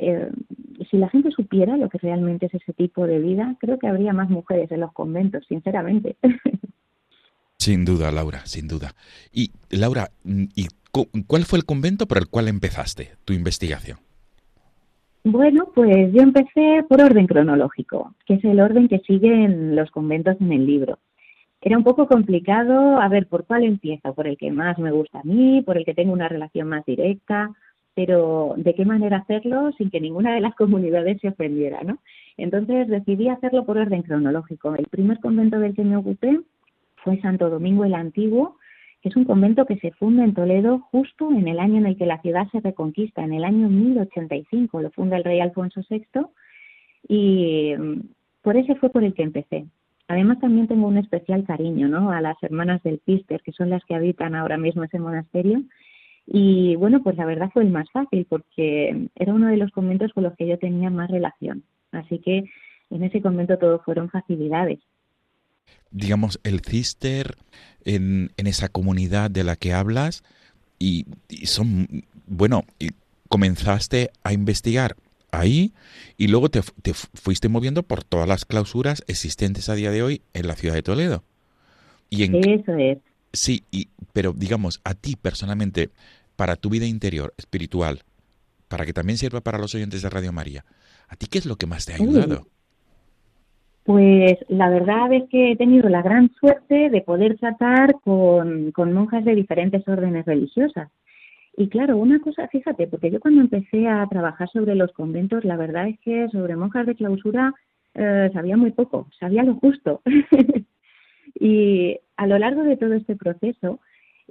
eh, 0.03 0.31
si 0.91 0.97
la 0.97 1.11
gente 1.11 1.31
supiera 1.31 1.77
lo 1.77 1.91
que 1.91 1.99
realmente 1.99 2.47
es 2.47 2.55
ese 2.55 2.73
tipo 2.73 3.07
de 3.07 3.19
vida, 3.19 3.55
creo 3.61 3.79
que 3.79 3.87
habría 3.87 4.15
más 4.15 4.31
mujeres 4.31 4.71
en 4.73 4.81
los 4.81 4.93
conventos, 4.93 5.45
sinceramente. 5.47 6.17
Sin 7.59 7.85
duda, 7.85 8.11
Laura, 8.11 8.47
sin 8.47 8.67
duda. 8.69 8.95
Y 9.35 9.51
Laura, 9.69 10.09
¿y 10.25 10.69
cuál 10.91 11.45
fue 11.45 11.59
el 11.59 11.65
convento 11.65 12.07
por 12.07 12.19
el 12.19 12.29
cual 12.29 12.49
empezaste 12.49 13.11
tu 13.25 13.33
investigación? 13.33 13.99
Bueno, 15.25 15.69
pues 15.75 16.13
yo 16.13 16.23
empecé 16.23 16.83
por 16.89 17.03
orden 17.03 17.27
cronológico, 17.27 18.15
que 18.25 18.35
es 18.35 18.45
el 18.45 18.59
orden 18.59 18.89
que 18.89 19.01
siguen 19.01 19.77
los 19.77 19.91
conventos 19.91 20.41
en 20.41 20.53
el 20.53 20.65
libro. 20.65 20.99
Era 21.61 21.77
un 21.77 21.85
poco 21.85 22.07
complicado, 22.07 22.99
a 22.99 23.09
ver, 23.09 23.27
¿por 23.27 23.45
cuál 23.45 23.65
empiezo? 23.65 24.15
¿Por 24.15 24.27
el 24.27 24.39
que 24.39 24.51
más 24.51 24.79
me 24.79 24.91
gusta 24.91 25.21
a 25.21 25.25
mí? 25.25 25.61
¿Por 25.61 25.77
el 25.77 25.85
que 25.85 25.93
tengo 25.93 26.15
una 26.15 26.29
relación 26.29 26.69
más 26.69 26.87
directa? 26.87 27.51
Pero 27.95 28.55
¿de 28.57 28.75
qué 28.75 28.87
manera 28.87 29.19
hacerlo 29.19 29.73
sin 29.77 29.91
que 29.91 30.01
ninguna 30.01 30.35
de 30.35 30.41
las 30.41 30.55
comunidades 30.57 31.21
se 31.21 31.29
ofendiera, 31.29 31.83
no? 31.83 31.99
Entonces 32.39 32.89
decidí 32.89 33.29
hacerlo 33.29 33.67
por 33.67 33.77
orden 33.77 34.03
cronológico. 34.03 34.75
El 34.75 34.87
primer 34.87 35.21
convento 35.21 35.59
del 35.59 35.75
que 35.75 35.85
me 35.85 35.99
ocupé 35.99 36.41
fue 37.05 37.21
Santo 37.21 37.51
Domingo 37.51 37.85
el 37.85 37.95
Antiguo, 37.95 38.57
es 39.09 39.17
un 39.17 39.25
convento 39.25 39.67
que 39.67 39.79
se 39.79 39.93
funda 39.93 40.25
en 40.25 40.35
Toledo 40.35 40.81
justo 40.91 41.31
en 41.33 41.49
el 41.49 41.59
año 41.59 41.79
en 41.79 41.87
el 41.87 41.97
que 41.97 42.07
la 42.07 42.21
ciudad 42.21 42.49
se 42.53 42.61
reconquista, 42.61 43.23
en 43.23 43.33
el 43.33 43.45
año 43.45 43.69
1085, 43.69 44.83
lo 44.83 44.91
funda 44.91 45.17
el 45.17 45.25
rey 45.25 45.41
Alfonso 45.41 45.81
VI, 45.89 46.03
y 47.09 47.75
mm, 47.79 48.01
por 48.43 48.57
ese 48.57 48.75
fue 48.77 48.91
por 48.91 49.05
el 49.05 49.15
que 49.15 49.23
empecé. 49.23 49.67
Además 50.09 50.41
también 50.41 50.67
tengo 50.67 50.89
un 50.89 50.99
especial 50.99 51.45
cariño 51.45 51.89
¿no? 51.89 52.11
a 52.11 52.21
las 52.21 52.37
hermanas 52.43 52.83
del 52.83 52.99
Pister, 52.99 53.41
que 53.43 53.53
son 53.53 53.71
las 53.71 53.85
que 53.85 53.95
habitan 53.95 54.35
ahora 54.35 54.59
mismo 54.59 54.83
ese 54.83 54.99
monasterio. 54.99 55.63
Y 56.27 56.75
bueno, 56.77 57.03
pues 57.03 57.17
la 57.17 57.27
verdad 57.27 57.51
fue 57.53 57.63
el 57.63 57.71
más 57.71 57.89
fácil 57.93 58.27
porque 58.29 59.09
era 59.15 59.33
uno 59.33 59.47
de 59.47 59.57
los 59.57 59.71
conventos 59.71 60.13
con 60.13 60.25
los 60.25 60.35
que 60.37 60.49
yo 60.49 60.59
tenía 60.59 60.91
más 60.91 61.11
relación. 61.11 61.63
Así 61.93 62.19
que 62.19 62.45
en 62.91 63.05
ese 63.05 63.23
convento 63.23 63.57
todo 63.59 63.81
fueron 63.81 64.11
facilidades. 64.11 64.81
Digamos, 65.91 66.41
el 66.45 66.61
Cister 66.61 67.37
en, 67.85 68.33
en 68.37 68.47
esa 68.47 68.69
comunidad 68.69 69.31
de 69.31 69.45
la 69.45 69.57
que 69.57 69.73
hablas 69.73 70.23
y, 70.79 71.07
y 71.29 71.47
son, 71.47 72.05
bueno, 72.27 72.65
y 72.79 72.91
comenzaste 73.29 74.11
a 74.23 74.33
investigar 74.33 74.97
ahí 75.33 75.73
y 76.17 76.29
luego 76.29 76.51
te, 76.51 76.61
te, 76.83 76.95
fuiste 76.95 77.49
moviendo 77.49 77.83
por 77.83 78.05
todas 78.05 78.29
las 78.29 78.45
clausuras 78.45 79.05
existentes 79.07 79.69
a 79.69 79.75
día 79.75 79.91
de 79.91 80.03
hoy 80.03 80.23
en 80.35 80.47
la 80.47 80.57
ciudad 80.57 80.75
de 80.75 80.83
Toledo. 80.83 81.25
Y 82.09 82.25
en, 82.25 82.35
Eso 82.37 82.75
es. 82.77 82.99
Sí, 83.33 83.65
y, 83.71 83.89
pero 84.13 84.33
digamos, 84.33 84.81
a 84.85 84.95
ti 84.95 85.17
personalmente, 85.17 85.91
para 86.37 86.57
tu 86.57 86.69
vida 86.71 86.87
interior, 86.87 87.33
espiritual, 87.37 88.03
para 88.69 88.85
que 88.85 88.93
también 88.93 89.19
sirva 89.19 89.41
para 89.41 89.59
los 89.59 89.75
oyentes 89.75 90.03
de 90.03 90.11
Radio 90.11 90.33
María, 90.33 90.65
¿a 91.09 91.17
ti 91.17 91.27
qué 91.27 91.39
es 91.39 91.47
lo 91.47 91.57
que 91.57 91.67
más 91.67 91.87
te 91.87 91.93
ha 91.93 91.97
ayudado? 91.97 92.49
Pues 93.85 94.37
la 94.49 94.69
verdad 94.69 95.13
es 95.13 95.29
que 95.31 95.53
he 95.53 95.57
tenido 95.57 95.89
la 95.89 96.03
gran 96.03 96.31
suerte 96.35 96.91
de 96.91 97.01
poder 97.01 97.39
tratar 97.39 97.95
con, 98.03 98.73
con 98.73 98.93
monjas 98.93 99.25
de 99.25 99.35
diferentes 99.35 99.87
órdenes 99.89 100.27
religiosas. 100.27 100.91
Y 101.57 101.69
claro, 101.69 101.97
una 101.97 102.21
cosa, 102.21 102.49
fíjate, 102.49 102.87
porque 102.87 103.11
yo 103.11 103.21
cuando 103.21 103.41
empecé 103.41 103.89
a 103.89 104.07
trabajar 104.07 104.49
sobre 104.51 104.75
los 104.75 104.93
conventos, 104.93 105.45
la 105.45 105.57
verdad 105.57 105.89
es 105.89 105.99
que 106.01 106.29
sobre 106.29 106.57
monjas 106.57 106.87
de 106.87 106.95
clausura 106.95 107.53
eh, 107.95 108.31
sabía 108.33 108.57
muy 108.57 108.71
poco, 108.71 109.09
sabía 109.19 109.43
lo 109.43 109.57
justo. 109.57 110.03
y 111.35 111.99
a 112.17 112.27
lo 112.27 112.39
largo 112.39 112.63
de 112.63 112.77
todo 112.77 112.95
este 112.95 113.17
proceso 113.17 113.81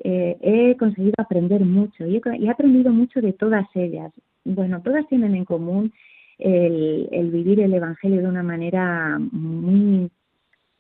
eh, 0.04 0.38
he 0.42 0.78
conseguido 0.78 1.14
aprender 1.18 1.62
mucho 1.66 2.06
y 2.08 2.16
he, 2.16 2.22
y 2.38 2.48
he, 2.48 2.50
aprendido 2.50 2.92
mucho 2.92 3.22
de 3.22 3.34
todas 3.34 3.68
ellas. 3.76 4.12
Bueno, 4.46 4.82
todas 4.82 5.08
tienen 5.08 5.36
en 5.36 5.46
común 5.46 5.92
el, 6.40 7.08
el 7.12 7.32
vivir 7.32 7.60
el 7.60 7.74
Evangelio 7.74 8.22
de 8.22 8.28
una 8.28 8.44
manera 8.44 9.20
muy, 9.20 10.10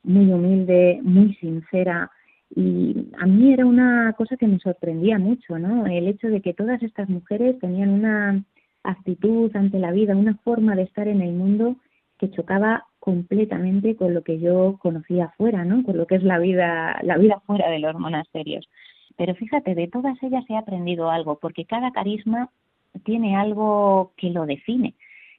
muy 0.03 0.31
humilde, 0.31 0.99
muy 1.03 1.35
sincera, 1.35 2.09
y 2.55 3.09
a 3.19 3.25
mí 3.27 3.53
era 3.53 3.65
una 3.65 4.13
cosa 4.13 4.35
que 4.35 4.47
me 4.47 4.59
sorprendía 4.59 5.19
mucho, 5.19 5.59
¿no? 5.59 5.85
El 5.85 6.07
hecho 6.07 6.27
de 6.29 6.41
que 6.41 6.53
todas 6.53 6.81
estas 6.81 7.07
mujeres 7.07 7.59
tenían 7.59 7.89
una 7.89 8.43
actitud 8.83 9.55
ante 9.55 9.77
la 9.77 9.91
vida, 9.91 10.15
una 10.15 10.35
forma 10.37 10.75
de 10.75 10.83
estar 10.83 11.07
en 11.07 11.21
el 11.21 11.33
mundo 11.33 11.75
que 12.17 12.31
chocaba 12.31 12.85
completamente 12.99 13.95
con 13.95 14.13
lo 14.13 14.23
que 14.23 14.39
yo 14.39 14.77
conocía 14.79 15.29
fuera, 15.37 15.63
¿no? 15.63 15.83
Con 15.83 15.97
lo 15.97 16.07
que 16.07 16.15
es 16.15 16.23
la 16.23 16.39
vida, 16.39 16.99
la 17.03 17.17
vida 17.17 17.39
fuera 17.45 17.69
de 17.69 17.79
los 17.79 17.95
monasterios. 17.95 18.67
Pero 19.15 19.35
fíjate, 19.35 19.75
de 19.75 19.87
todas 19.87 20.21
ellas 20.23 20.43
he 20.49 20.57
aprendido 20.57 21.11
algo, 21.11 21.37
porque 21.39 21.65
cada 21.65 21.91
carisma 21.91 22.49
tiene 23.03 23.35
algo 23.35 24.13
que 24.17 24.31
lo 24.31 24.45
define. 24.45 24.95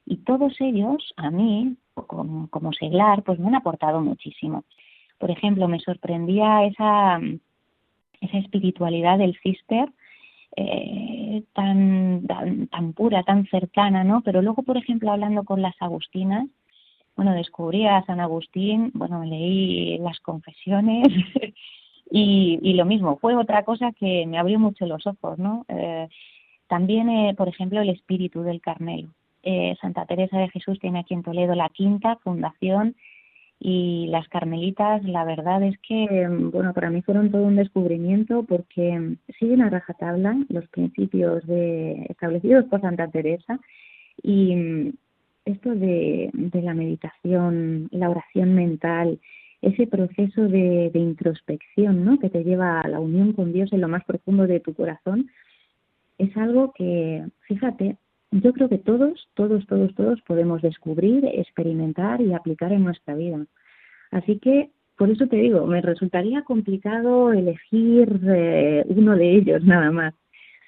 Y 0.06 0.18
todos 0.18 0.54
ellos, 0.60 1.12
a 1.16 1.30
mí, 1.30 1.76
como, 1.94 2.48
como 2.48 2.72
seglar, 2.72 3.22
pues 3.22 3.38
me 3.38 3.48
han 3.48 3.54
aportado 3.54 4.00
muchísimo. 4.00 4.64
Por 5.18 5.30
ejemplo, 5.30 5.68
me 5.68 5.80
sorprendía 5.80 6.64
esa, 6.64 7.20
esa 8.20 8.38
espiritualidad 8.38 9.18
del 9.18 9.38
cister 9.42 9.90
eh, 10.56 11.44
tan, 11.52 12.26
tan, 12.26 12.92
pura, 12.94 13.22
tan 13.22 13.46
cercana, 13.46 14.02
¿no? 14.04 14.22
Pero 14.22 14.42
luego, 14.42 14.62
por 14.62 14.76
ejemplo, 14.76 15.12
hablando 15.12 15.44
con 15.44 15.62
las 15.62 15.74
agustinas, 15.80 16.46
bueno, 17.16 17.32
descubrí 17.34 17.86
a 17.86 18.02
San 18.04 18.20
Agustín, 18.20 18.90
bueno, 18.94 19.24
leí 19.24 19.98
las 19.98 20.18
confesiones 20.20 21.08
y, 22.10 22.58
y, 22.62 22.72
lo 22.74 22.84
mismo, 22.84 23.18
fue 23.18 23.36
otra 23.36 23.64
cosa 23.64 23.92
que 23.92 24.26
me 24.26 24.38
abrió 24.38 24.58
mucho 24.58 24.86
los 24.86 25.06
ojos, 25.06 25.38
¿no? 25.38 25.64
Eh, 25.68 26.08
también, 26.66 27.08
eh, 27.10 27.34
por 27.36 27.48
ejemplo, 27.48 27.80
el 27.80 27.90
espíritu 27.90 28.42
del 28.42 28.60
Carmelo. 28.60 29.08
Eh, 29.42 29.76
Santa 29.80 30.04
Teresa 30.06 30.38
de 30.38 30.50
Jesús 30.50 30.78
tiene 30.80 31.00
aquí 31.00 31.14
en 31.14 31.22
Toledo 31.22 31.54
la 31.54 31.70
quinta 31.70 32.16
fundación 32.16 32.94
y 33.62 34.06
las 34.08 34.26
carmelitas, 34.28 35.04
la 35.04 35.24
verdad 35.24 35.62
es 35.62 35.78
que, 35.80 36.26
bueno, 36.50 36.72
para 36.72 36.88
mí 36.88 37.02
fueron 37.02 37.30
todo 37.30 37.42
un 37.42 37.56
descubrimiento 37.56 38.42
porque 38.44 39.16
siguen 39.38 39.60
a 39.60 39.68
rajatabla 39.68 40.34
los 40.48 40.66
principios 40.68 41.46
de, 41.46 42.06
establecidos 42.08 42.64
por 42.66 42.80
Santa 42.80 43.08
Teresa 43.08 43.60
y 44.22 44.92
esto 45.44 45.74
de, 45.74 46.30
de 46.32 46.62
la 46.62 46.72
meditación, 46.72 47.88
la 47.92 48.08
oración 48.08 48.54
mental, 48.54 49.20
ese 49.60 49.86
proceso 49.86 50.42
de, 50.48 50.90
de, 50.90 50.98
introspección, 50.98 52.02
¿no? 52.02 52.18
Que 52.18 52.30
te 52.30 52.44
lleva 52.44 52.80
a 52.80 52.88
la 52.88 52.98
unión 52.98 53.34
con 53.34 53.52
Dios 53.52 53.70
en 53.74 53.82
lo 53.82 53.88
más 53.88 54.04
profundo 54.04 54.46
de 54.46 54.60
tu 54.60 54.72
corazón, 54.72 55.30
es 56.16 56.34
algo 56.36 56.72
que, 56.72 57.26
fíjate, 57.42 57.96
yo 58.30 58.52
creo 58.52 58.68
que 58.68 58.78
todos, 58.78 59.28
todos, 59.34 59.66
todos, 59.66 59.94
todos 59.94 60.20
podemos 60.22 60.62
descubrir, 60.62 61.24
experimentar 61.24 62.20
y 62.20 62.32
aplicar 62.32 62.72
en 62.72 62.84
nuestra 62.84 63.14
vida. 63.14 63.44
Así 64.10 64.38
que, 64.38 64.70
por 64.96 65.10
eso 65.10 65.26
te 65.26 65.36
digo, 65.36 65.66
me 65.66 65.80
resultaría 65.80 66.42
complicado 66.42 67.32
elegir 67.32 68.20
eh, 68.28 68.84
uno 68.88 69.16
de 69.16 69.36
ellos 69.36 69.64
nada 69.64 69.90
más, 69.90 70.14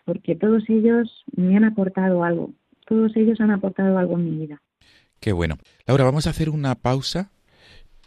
porque 0.04 0.34
todos 0.34 0.68
ellos 0.68 1.24
me 1.36 1.56
han 1.56 1.64
aportado 1.64 2.24
algo, 2.24 2.52
todos 2.86 3.16
ellos 3.16 3.40
han 3.40 3.50
aportado 3.50 3.98
algo 3.98 4.14
en 4.14 4.24
mi 4.24 4.46
vida. 4.46 4.60
Qué 5.20 5.32
bueno. 5.32 5.56
Laura, 5.86 6.04
vamos 6.04 6.26
a 6.26 6.30
hacer 6.30 6.50
una 6.50 6.74
pausa 6.74 7.30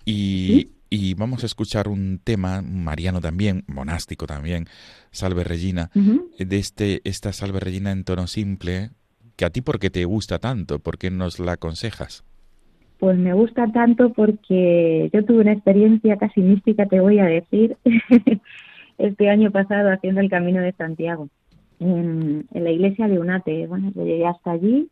y, 0.03 0.47
¿Sí? 0.47 0.71
y 0.89 1.13
vamos 1.13 1.43
a 1.43 1.45
escuchar 1.45 1.87
un 1.87 2.19
tema 2.21 2.61
mariano 2.61 3.21
también, 3.21 3.63
monástico 3.67 4.27
también, 4.27 4.65
Salve 5.11 5.45
Regina, 5.45 5.91
uh 5.95 5.99
-huh. 5.99 6.45
de 6.45 6.57
este, 6.57 7.01
esta 7.05 7.31
Salve 7.31 7.61
Regina 7.61 7.91
en 7.91 8.03
tono 8.03 8.27
simple, 8.27 8.89
que 9.35 9.45
a 9.45 9.49
ti 9.49 9.61
porque 9.61 9.89
te 9.89 10.05
gusta 10.05 10.39
tanto, 10.39 10.79
¿por 10.79 10.97
qué 10.97 11.11
nos 11.11 11.39
la 11.39 11.53
aconsejas? 11.53 12.23
Pues 12.99 13.17
me 13.17 13.33
gusta 13.33 13.71
tanto 13.71 14.13
porque 14.13 15.09
yo 15.13 15.25
tuve 15.25 15.41
una 15.41 15.51
experiencia 15.51 16.17
casi 16.17 16.41
mística, 16.41 16.85
te 16.85 16.99
voy 16.99 17.19
a 17.19 17.25
decir, 17.25 17.75
este 18.97 19.29
año 19.29 19.51
pasado 19.51 19.91
haciendo 19.91 20.21
el 20.21 20.29
Camino 20.29 20.61
de 20.61 20.71
Santiago, 20.73 21.27
en, 21.79 22.45
en 22.53 22.63
la 22.63 22.71
iglesia 22.71 23.07
de 23.07 23.19
Unate. 23.19 23.67
Bueno, 23.67 23.91
yo 23.93 24.05
llegué 24.05 24.25
hasta 24.25 24.51
allí, 24.51 24.89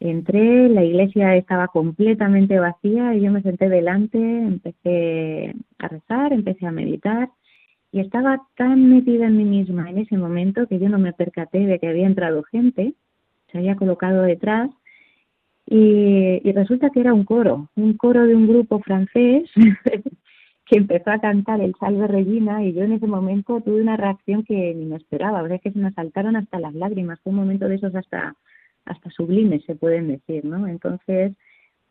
entré, 0.00 0.68
la 0.68 0.84
iglesia 0.84 1.36
estaba 1.36 1.68
completamente 1.68 2.58
vacía 2.58 3.14
y 3.14 3.22
yo 3.22 3.30
me 3.30 3.42
senté 3.42 3.68
delante, 3.68 4.18
empecé 4.18 5.54
a 5.78 5.88
rezar, 5.88 6.32
empecé 6.32 6.66
a 6.66 6.72
meditar 6.72 7.30
y 7.92 8.00
estaba 8.00 8.42
tan 8.56 8.90
metida 8.90 9.26
en 9.26 9.36
mí 9.36 9.44
misma 9.44 9.88
en 9.90 9.98
ese 9.98 10.16
momento 10.16 10.66
que 10.66 10.78
yo 10.78 10.88
no 10.88 10.98
me 10.98 11.12
percaté 11.12 11.60
de 11.60 11.78
que 11.78 11.88
había 11.88 12.06
entrado 12.06 12.42
gente, 12.42 12.94
se 13.50 13.58
había 13.58 13.76
colocado 13.76 14.22
detrás 14.22 14.70
y, 15.66 16.40
y 16.48 16.52
resulta 16.52 16.90
que 16.90 17.00
era 17.00 17.12
un 17.12 17.24
coro, 17.24 17.68
un 17.76 17.94
coro 17.94 18.26
de 18.26 18.34
un 18.34 18.48
grupo 18.48 18.80
francés 18.80 19.50
que 20.68 20.76
empezó 20.76 21.10
a 21.10 21.20
cantar 21.20 21.60
el 21.60 21.74
Salve 21.80 22.06
Regina 22.06 22.62
y 22.64 22.74
yo 22.74 22.82
en 22.82 22.92
ese 22.92 23.06
momento 23.06 23.60
tuve 23.60 23.80
una 23.80 23.96
reacción 23.96 24.44
que 24.44 24.74
ni 24.74 24.84
me 24.84 24.96
esperaba, 24.96 25.42
o 25.42 25.48
sea 25.48 25.58
que 25.58 25.72
se 25.72 25.78
me 25.78 25.92
saltaron 25.92 26.36
hasta 26.36 26.60
las 26.60 26.74
lágrimas, 26.74 27.20
fue 27.20 27.30
un 27.30 27.38
momento 27.38 27.68
de 27.68 27.76
esos 27.76 27.94
hasta, 27.94 28.36
hasta 28.84 29.10
sublimes 29.10 29.64
se 29.64 29.74
pueden 29.74 30.08
decir, 30.08 30.44
¿no? 30.44 30.66
Entonces, 30.66 31.32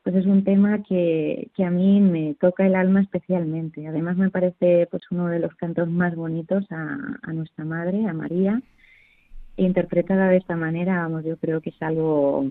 pues 0.03 0.15
es 0.15 0.25
un 0.25 0.43
tema 0.43 0.83
que, 0.83 1.49
que 1.55 1.65
a 1.65 1.71
mí 1.71 1.99
me 1.99 2.35
toca 2.35 2.65
el 2.65 2.75
alma 2.75 3.01
especialmente. 3.01 3.87
Además 3.87 4.15
me 4.15 4.29
parece 4.29 4.87
pues 4.89 5.03
uno 5.11 5.27
de 5.27 5.39
los 5.39 5.53
cantos 5.55 5.89
más 5.89 6.15
bonitos 6.15 6.65
a, 6.71 6.97
a 7.23 7.33
nuestra 7.33 7.65
madre, 7.65 8.05
a 8.07 8.13
María, 8.13 8.61
interpretada 9.57 10.29
de 10.29 10.37
esta 10.37 10.55
manera, 10.55 11.01
vamos, 11.01 11.25
yo 11.25 11.37
creo 11.37 11.61
que 11.61 11.71
es 11.71 11.81
algo 11.81 12.45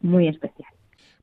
muy 0.00 0.28
especial. 0.28 0.70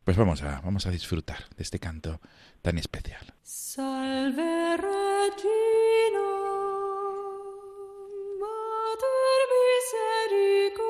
Pues 0.04 0.18
vamos 0.18 0.44
a, 0.44 0.60
vamos 0.62 0.86
a 0.86 0.92
disfrutar 0.92 1.38
de 1.56 1.64
este 1.64 1.80
canto 1.80 2.20
tan 2.62 2.78
especial. 2.78 3.26
Salve 3.42 4.78
Regina, 4.78 6.30
Mater 8.42 9.50
misericordiae, 9.54 10.84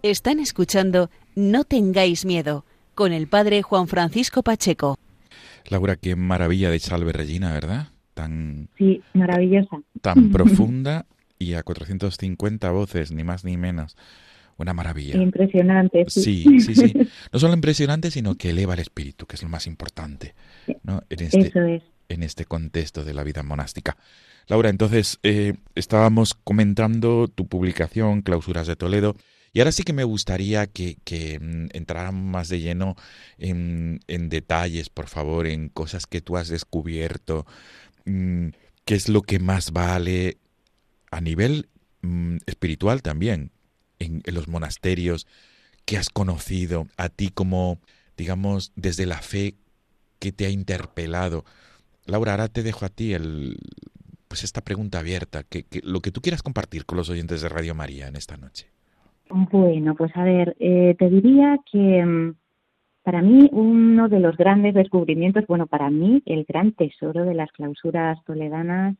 Están 0.09 0.39
escuchando 0.39 1.11
No 1.35 1.63
tengáis 1.65 2.25
miedo 2.25 2.65
con 2.95 3.13
el 3.13 3.27
padre 3.27 3.61
Juan 3.61 3.87
Francisco 3.87 4.41
Pacheco. 4.41 4.97
Laura, 5.69 5.95
qué 5.97 6.15
maravilla 6.15 6.71
de 6.71 6.79
Salve 6.79 7.13
Regina, 7.13 7.53
¿verdad? 7.53 7.89
Tan, 8.15 8.69
Sí, 8.77 9.01
maravillosa. 9.13 9.81
tan 10.01 10.31
profunda 10.31 11.05
y 11.37 11.53
a 11.53 11.61
450 11.63 12.71
voces, 12.71 13.11
ni 13.11 13.23
más 13.23 13.45
ni 13.45 13.55
menos. 13.55 13.95
Una 14.57 14.73
maravilla. 14.73 15.15
Impresionante. 15.21 16.05
Sí, 16.07 16.59
sí, 16.59 16.73
sí. 16.75 16.93
No 17.31 17.39
solo 17.39 17.53
impresionante, 17.53 18.09
sino 18.09 18.33
que 18.35 18.49
eleva 18.49 18.73
el 18.73 18.79
espíritu, 18.79 19.27
que 19.27 19.35
es 19.35 19.43
lo 19.43 19.47
más 19.49 19.67
importante 19.67 20.33
¿no? 20.83 21.03
en, 21.09 21.19
este, 21.23 21.47
Eso 21.47 21.61
es. 21.61 21.83
en 22.09 22.23
este 22.23 22.45
contexto 22.45 23.05
de 23.05 23.13
la 23.13 23.23
vida 23.23 23.43
monástica. 23.43 23.95
Laura, 24.47 24.69
entonces 24.69 25.19
eh, 25.21 25.53
estábamos 25.75 26.33
comentando 26.33 27.27
tu 27.27 27.47
publicación, 27.47 28.21
Clausuras 28.23 28.65
de 28.65 28.75
Toledo, 28.75 29.15
y 29.51 29.59
ahora 29.59 29.71
sí 29.71 29.83
que 29.83 29.93
me 29.93 30.03
gustaría 30.03 30.67
que, 30.67 30.97
que 31.03 31.39
mm, 31.39 32.13
más 32.13 32.49
de 32.49 32.59
lleno 32.59 32.95
en, 33.37 33.99
en 34.07 34.29
detalles, 34.29 34.89
por 34.89 35.07
favor, 35.07 35.47
en 35.47 35.69
cosas 35.69 36.05
que 36.05 36.21
tú 36.21 36.37
has 36.37 36.49
descubierto, 36.49 37.45
mm, 38.05 38.49
qué 38.85 38.95
es 38.95 39.09
lo 39.09 39.21
que 39.21 39.39
más 39.39 39.71
vale 39.71 40.37
a 41.11 41.21
nivel 41.21 41.69
mm, 42.01 42.37
espiritual 42.45 43.01
también, 43.01 43.51
en, 43.97 44.21
en 44.25 44.35
los 44.35 44.47
monasterios 44.47 45.27
que 45.85 45.97
has 45.97 46.09
conocido, 46.09 46.87
a 46.97 47.09
ti 47.09 47.29
como, 47.29 47.79
digamos, 48.17 48.71
desde 48.75 49.05
la 49.05 49.21
fe 49.21 49.55
que 50.19 50.31
te 50.31 50.45
ha 50.45 50.49
interpelado. 50.49 51.45
Laura, 52.05 52.33
ahora 52.33 52.47
te 52.47 52.63
dejo 52.63 52.85
a 52.85 52.89
ti 52.89 53.13
el, 53.13 53.57
pues 54.27 54.43
esta 54.43 54.61
pregunta 54.61 54.99
abierta, 54.99 55.43
que, 55.43 55.63
que 55.63 55.81
lo 55.83 56.01
que 56.01 56.11
tú 56.11 56.21
quieras 56.21 56.43
compartir 56.43 56.85
con 56.85 56.97
los 56.97 57.09
oyentes 57.09 57.41
de 57.41 57.49
Radio 57.49 57.73
María 57.73 58.07
en 58.07 58.15
esta 58.15 58.37
noche. 58.37 58.67
Bueno, 59.29 59.95
pues 59.95 60.11
a 60.15 60.23
ver, 60.23 60.55
eh, 60.59 60.95
te 60.97 61.09
diría 61.09 61.59
que, 61.71 62.03
mm, 62.05 62.35
Para 63.03 63.21
mí, 63.23 63.49
uno 63.53 64.09
de 64.09 64.19
los 64.19 64.37
grandes 64.37 64.73
descubrimientos, 64.75 65.47
bueno, 65.47 65.67
para 65.67 65.89
mí, 65.89 66.21
el 66.25 66.45
gran 66.45 66.73
tesoro 66.73 67.25
de 67.25 67.33
las 67.33 67.51
clausuras 67.53 68.23
toledanas, 68.25 68.97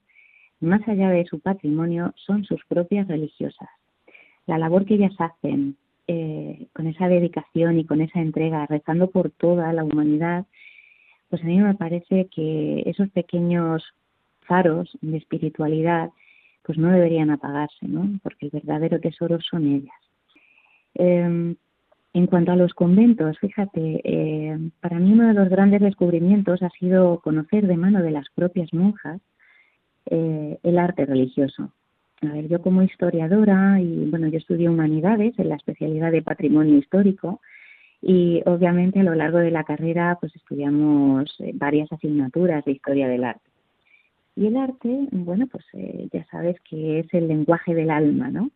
más 0.61 0.87
allá 0.87 1.09
de 1.09 1.25
su 1.25 1.39
patrimonio, 1.41 2.13
son 2.15 2.43
sus 2.45 2.65
propias 2.65 3.07
religiosas. 3.07 3.69
La 4.47 4.57
labor 4.57 4.85
que 4.85 4.95
ellas 4.95 5.13
hacen 5.19 5.77
eh, 6.07 6.67
con 6.73 6.87
esa 6.87 7.07
dedicación 7.07 7.79
y 7.79 7.85
con 7.85 8.01
esa 8.01 8.19
entrega, 8.21 8.65
rezando 8.67 9.11
por 9.11 9.31
toda 9.31 9.73
la 9.73 9.83
humanidad, 9.83 10.45
pues 11.29 11.43
a 11.43 11.45
mí 11.45 11.59
me 11.59 11.75
parece 11.75 12.27
que 12.33 12.83
esos 12.87 13.09
pequeños 13.11 13.83
faros 14.41 14.97
de 15.01 15.17
espiritualidad, 15.17 16.11
pues 16.63 16.77
no 16.79 16.89
deberían 16.91 17.31
apagarse, 17.31 17.87
¿no? 17.87 18.19
Porque 18.23 18.47
el 18.47 18.51
verdadero 18.51 18.99
tesoro 18.99 19.39
son 19.41 19.67
ellas. 19.67 20.08
Eh, 20.95 21.55
en 22.11 22.25
cuanto 22.25 22.51
a 22.51 22.55
los 22.55 22.73
conventos, 22.73 23.37
fíjate, 23.39 24.01
eh, 24.03 24.57
para 24.81 24.97
mí 24.99 25.13
uno 25.13 25.27
de 25.27 25.35
los 25.35 25.47
grandes 25.47 25.81
descubrimientos 25.81 26.63
ha 26.63 26.69
sido 26.71 27.19
conocer 27.19 27.67
de 27.67 27.77
mano 27.77 28.01
de 28.01 28.11
las 28.11 28.27
propias 28.33 28.73
monjas 28.73 29.21
eh, 30.07 30.57
el 30.63 30.79
arte 30.79 31.05
religioso. 31.05 31.71
A 32.21 32.33
ver, 32.33 32.47
yo 32.47 32.61
como 32.61 32.81
historiadora, 32.81 33.79
y 33.79 34.09
bueno, 34.09 34.27
yo 34.27 34.39
estudié 34.39 34.67
humanidades 34.69 35.37
en 35.37 35.49
la 35.49 35.55
especialidad 35.55 36.11
de 36.11 36.23
patrimonio 36.23 36.77
histórico, 36.77 37.41
y 38.01 38.41
obviamente 38.45 39.01
a 39.01 39.03
lo 39.03 39.13
largo 39.13 39.37
de 39.37 39.51
la 39.51 39.63
carrera 39.63 40.17
pues 40.19 40.35
estudiamos 40.35 41.35
eh, 41.39 41.51
varias 41.53 41.91
asignaturas 41.91 42.65
de 42.65 42.71
historia 42.71 43.07
del 43.07 43.23
arte. 43.23 43.49
Y 44.35 44.47
el 44.47 44.57
arte, 44.57 45.07
bueno, 45.11 45.47
pues 45.47 45.65
eh, 45.73 46.07
ya 46.11 46.25
sabes 46.25 46.55
que 46.61 46.99
es 46.99 47.13
el 47.13 47.27
lenguaje 47.27 47.75
del 47.75 47.91
alma, 47.91 48.29
¿no? 48.29 48.49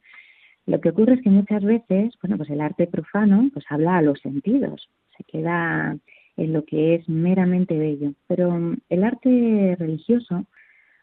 Lo 0.65 0.79
que 0.79 0.89
ocurre 0.89 1.15
es 1.15 1.21
que 1.21 1.29
muchas 1.29 1.63
veces, 1.63 2.13
bueno, 2.21 2.37
pues 2.37 2.49
el 2.49 2.61
arte 2.61 2.87
profano 2.87 3.49
pues 3.53 3.65
habla 3.69 3.97
a 3.97 4.01
los 4.01 4.19
sentidos, 4.19 4.89
se 5.17 5.23
queda 5.25 5.97
en 6.37 6.53
lo 6.53 6.63
que 6.65 6.95
es 6.95 7.07
meramente 7.09 7.77
bello, 7.77 8.13
pero 8.27 8.51
mm, 8.51 8.77
el 8.89 9.03
arte 9.03 9.75
religioso 9.77 10.45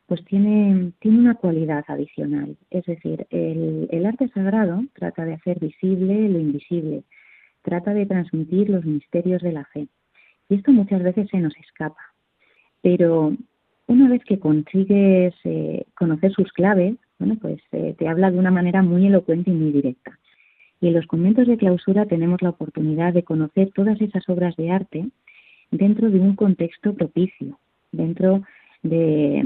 pues 0.07 0.25
tiene, 0.25 0.93
tiene 0.99 1.19
una 1.19 1.35
cualidad 1.37 1.85
adicional, 1.87 2.57
es 2.71 2.85
decir, 2.85 3.27
el, 3.31 3.87
el 3.93 4.07
arte 4.07 4.29
sagrado 4.29 4.83
trata 4.95 5.25
de 5.25 5.35
hacer 5.35 5.61
visible 5.61 6.29
lo 6.29 6.39
invisible, 6.41 7.05
trata 7.63 7.95
de 7.95 8.07
transmitir 8.07 8.71
los 8.71 8.85
misterios 8.85 9.41
de 9.43 9.53
la 9.53 9.65
fe. 9.67 9.87
Y 10.49 10.57
esto 10.57 10.73
muchas 10.73 11.03
veces 11.03 11.29
se 11.31 11.39
nos 11.39 11.57
escapa. 11.59 12.03
Pero 12.83 13.37
una 13.91 14.09
vez 14.09 14.23
que 14.25 14.39
consigues 14.39 15.35
eh, 15.43 15.85
conocer 15.97 16.33
sus 16.33 16.53
claves, 16.53 16.95
bueno, 17.19 17.37
pues 17.41 17.61
eh, 17.73 17.97
te 17.99 18.07
habla 18.07 18.31
de 18.31 18.39
una 18.39 18.53
manera 18.53 18.83
muy 18.83 19.05
elocuente 19.05 19.51
y 19.51 19.55
muy 19.55 19.73
directa. 19.73 20.17
Y 20.81 20.87
en 20.87 20.95
los 20.95 21.07
conventos 21.07 21.49
de 21.49 21.57
clausura 21.57 22.07
tenemos 22.07 22.41
la 22.41 22.51
oportunidad 22.51 23.13
de 23.13 23.25
conocer 23.25 23.73
todas 23.75 24.01
esas 24.01 24.29
obras 24.29 24.55
de 24.55 24.71
arte 24.71 25.09
dentro 25.73 26.09
de 26.09 26.21
un 26.21 26.37
contexto 26.37 26.95
propicio, 26.95 27.59
dentro 27.91 28.45
de, 28.85 29.43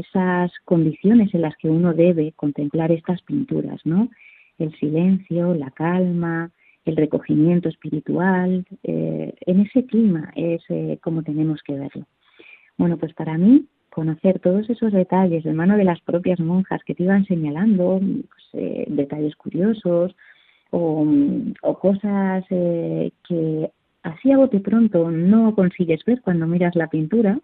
esas 0.00 0.50
condiciones 0.64 1.34
en 1.34 1.42
las 1.42 1.54
que 1.58 1.68
uno 1.68 1.92
debe 1.92 2.32
contemplar 2.32 2.90
estas 2.92 3.20
pinturas, 3.22 3.80
¿no? 3.84 4.08
El 4.58 4.74
silencio, 4.76 5.54
la 5.54 5.70
calma, 5.70 6.50
el 6.86 6.96
recogimiento 6.96 7.68
espiritual, 7.68 8.64
eh, 8.84 9.34
en 9.40 9.60
ese 9.60 9.84
clima 9.84 10.32
es 10.34 10.62
eh, 10.70 10.98
como 11.02 11.22
tenemos 11.22 11.62
que 11.62 11.74
verlo. 11.74 12.06
Bueno, 12.78 12.96
pues 12.98 13.14
para 13.14 13.38
mí 13.38 13.66
conocer 13.90 14.40
todos 14.40 14.68
esos 14.68 14.92
detalles 14.92 15.44
de 15.44 15.54
mano 15.54 15.76
de 15.76 15.84
las 15.84 16.00
propias 16.02 16.38
monjas 16.38 16.84
que 16.84 16.94
te 16.94 17.04
iban 17.04 17.24
señalando, 17.24 17.98
pues, 18.00 18.44
eh, 18.52 18.84
detalles 18.88 19.34
curiosos 19.36 20.14
o, 20.70 21.06
o 21.62 21.78
cosas 21.78 22.44
eh, 22.50 23.10
que 23.26 23.70
así 24.02 24.30
a 24.30 24.36
bote 24.36 24.60
pronto 24.60 25.10
no 25.10 25.54
consigues 25.54 26.04
ver 26.04 26.20
cuando 26.20 26.46
miras 26.46 26.76
la 26.76 26.88
pintura, 26.88 27.38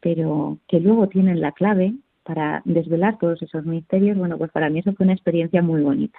pero 0.00 0.58
que 0.68 0.80
luego 0.80 1.08
tienen 1.08 1.40
la 1.40 1.52
clave 1.52 1.94
para 2.24 2.62
desvelar 2.64 3.18
todos 3.18 3.40
esos 3.42 3.64
misterios, 3.64 4.18
bueno, 4.18 4.36
pues 4.36 4.50
para 4.50 4.70
mí 4.70 4.80
eso 4.80 4.92
fue 4.94 5.04
una 5.04 5.12
experiencia 5.12 5.62
muy 5.62 5.82
bonita. 5.82 6.18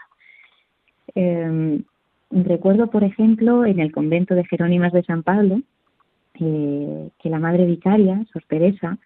Eh, 1.16 1.82
recuerdo, 2.32 2.88
por 2.88 3.04
ejemplo, 3.04 3.66
en 3.66 3.80
el 3.80 3.92
convento 3.92 4.36
de 4.36 4.46
Jerónimas 4.46 4.94
de 4.94 5.04
San 5.04 5.24
Pablo, 5.24 5.62
eh, 6.40 7.10
que 7.20 7.30
la 7.30 7.40
madre 7.40 7.66
vicaria, 7.66 8.26
Sor 8.32 8.44
Teresa, 8.48 8.98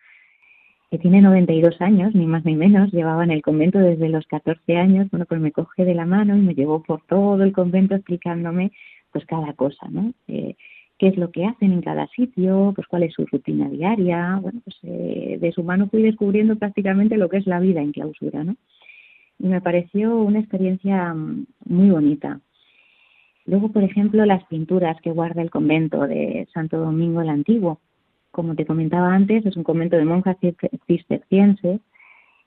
que 0.89 0.97
tiene 0.97 1.21
92 1.21 1.79
años, 1.81 2.15
ni 2.15 2.25
más 2.25 2.43
ni 2.45 2.55
menos, 2.55 2.91
llevaba 2.91 3.23
en 3.23 3.31
el 3.31 3.41
convento 3.41 3.77
desde 3.79 4.09
los 4.09 4.25
14 4.27 4.77
años, 4.77 5.09
bueno, 5.11 5.25
pues 5.25 5.39
me 5.39 5.51
coge 5.51 5.85
de 5.85 5.93
la 5.93 6.05
mano 6.05 6.35
y 6.35 6.41
me 6.41 6.55
llevó 6.55 6.81
por 6.81 7.01
todo 7.05 7.43
el 7.43 7.53
convento 7.53 7.95
explicándome 7.95 8.71
pues 9.11 9.25
cada 9.25 9.53
cosa, 9.53 9.87
¿no? 9.89 10.13
Eh, 10.27 10.55
qué 10.97 11.07
es 11.07 11.17
lo 11.17 11.31
que 11.31 11.45
hacen 11.45 11.71
en 11.71 11.81
cada 11.81 12.07
sitio, 12.07 12.73
pues 12.75 12.87
cuál 12.87 13.03
es 13.03 13.13
su 13.13 13.25
rutina 13.25 13.69
diaria, 13.69 14.37
bueno, 14.41 14.61
pues 14.63 14.77
eh, 14.83 15.37
de 15.39 15.51
su 15.51 15.63
mano 15.63 15.87
fui 15.89 16.01
descubriendo 16.01 16.57
prácticamente 16.57 17.17
lo 17.17 17.29
que 17.29 17.37
es 17.37 17.47
la 17.47 17.59
vida 17.59 17.81
en 17.81 17.93
clausura, 17.93 18.43
¿no? 18.43 18.55
Y 19.39 19.47
me 19.47 19.61
pareció 19.61 20.17
una 20.17 20.39
experiencia 20.39 21.13
mm, 21.13 21.45
muy 21.65 21.89
bonita. 21.89 22.41
Luego, 23.49 23.69
por 23.69 23.83
ejemplo, 23.83 24.25
las 24.27 24.43
pinturas 24.45 25.01
que 25.01 25.11
guarda 25.11 25.41
el 25.41 25.49
convento 25.49 26.05
de 26.05 26.47
Santo 26.53 26.77
Domingo 26.77 27.21
el 27.21 27.29
Antiguo, 27.29 27.79
como 28.29 28.53
te 28.53 28.63
comentaba 28.63 29.11
antes, 29.11 29.43
es 29.43 29.57
un 29.57 29.63
convento 29.63 29.97
de 29.97 30.05
monjas 30.05 30.37
cistercienses 30.85 31.81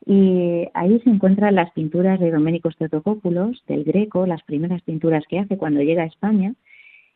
y 0.07 0.69
ahí 0.75 1.01
se 1.01 1.11
encuentran 1.11 1.57
las 1.57 1.73
pinturas 1.73 2.21
de 2.21 2.31
Domenico 2.31 2.71
Statopoulos, 2.71 3.65
del 3.67 3.83
Greco, 3.83 4.27
las 4.27 4.45
primeras 4.45 4.81
pinturas 4.83 5.25
que 5.29 5.41
hace 5.41 5.57
cuando 5.57 5.83
llega 5.83 6.05
a 6.05 6.07
España. 6.07 6.55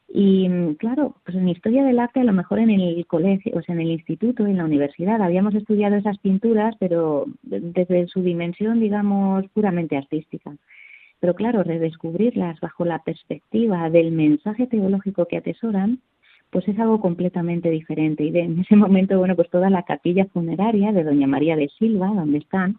Y 0.08 0.48
claro, 0.78 1.14
pues 1.24 1.36
en 1.36 1.48
historia 1.48 1.84
del 1.84 2.00
arte, 2.00 2.18
a 2.18 2.24
lo 2.24 2.32
mejor 2.32 2.58
en 2.58 2.70
el 2.70 3.06
colegio, 3.06 3.52
o 3.56 3.62
sea, 3.62 3.76
en 3.76 3.82
el 3.82 3.92
instituto, 3.92 4.46
en 4.46 4.56
la 4.56 4.64
universidad, 4.64 5.22
habíamos 5.22 5.54
estudiado 5.54 5.94
esas 5.94 6.18
pinturas, 6.18 6.74
pero 6.80 7.26
desde 7.42 8.08
su 8.08 8.20
dimensión, 8.22 8.80
digamos, 8.80 9.44
puramente 9.54 9.96
artística. 9.96 10.56
Pero 11.20 11.34
claro, 11.34 11.62
redescubrirlas 11.62 12.60
bajo 12.60 12.84
la 12.84 13.02
perspectiva 13.02 13.88
del 13.90 14.12
mensaje 14.12 14.66
teológico 14.66 15.26
que 15.26 15.38
atesoran, 15.38 16.00
pues 16.50 16.68
es 16.68 16.78
algo 16.78 17.00
completamente 17.00 17.70
diferente. 17.70 18.24
Y 18.24 18.30
de, 18.30 18.40
en 18.40 18.60
ese 18.60 18.76
momento, 18.76 19.18
bueno, 19.18 19.34
pues 19.34 19.50
toda 19.50 19.70
la 19.70 19.82
capilla 19.82 20.26
funeraria 20.26 20.92
de 20.92 21.04
Doña 21.04 21.26
María 21.26 21.56
de 21.56 21.68
Silva, 21.78 22.08
donde 22.08 22.38
están, 22.38 22.78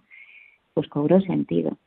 pues 0.74 0.88
cobró 0.88 1.20
sentido. 1.22 1.78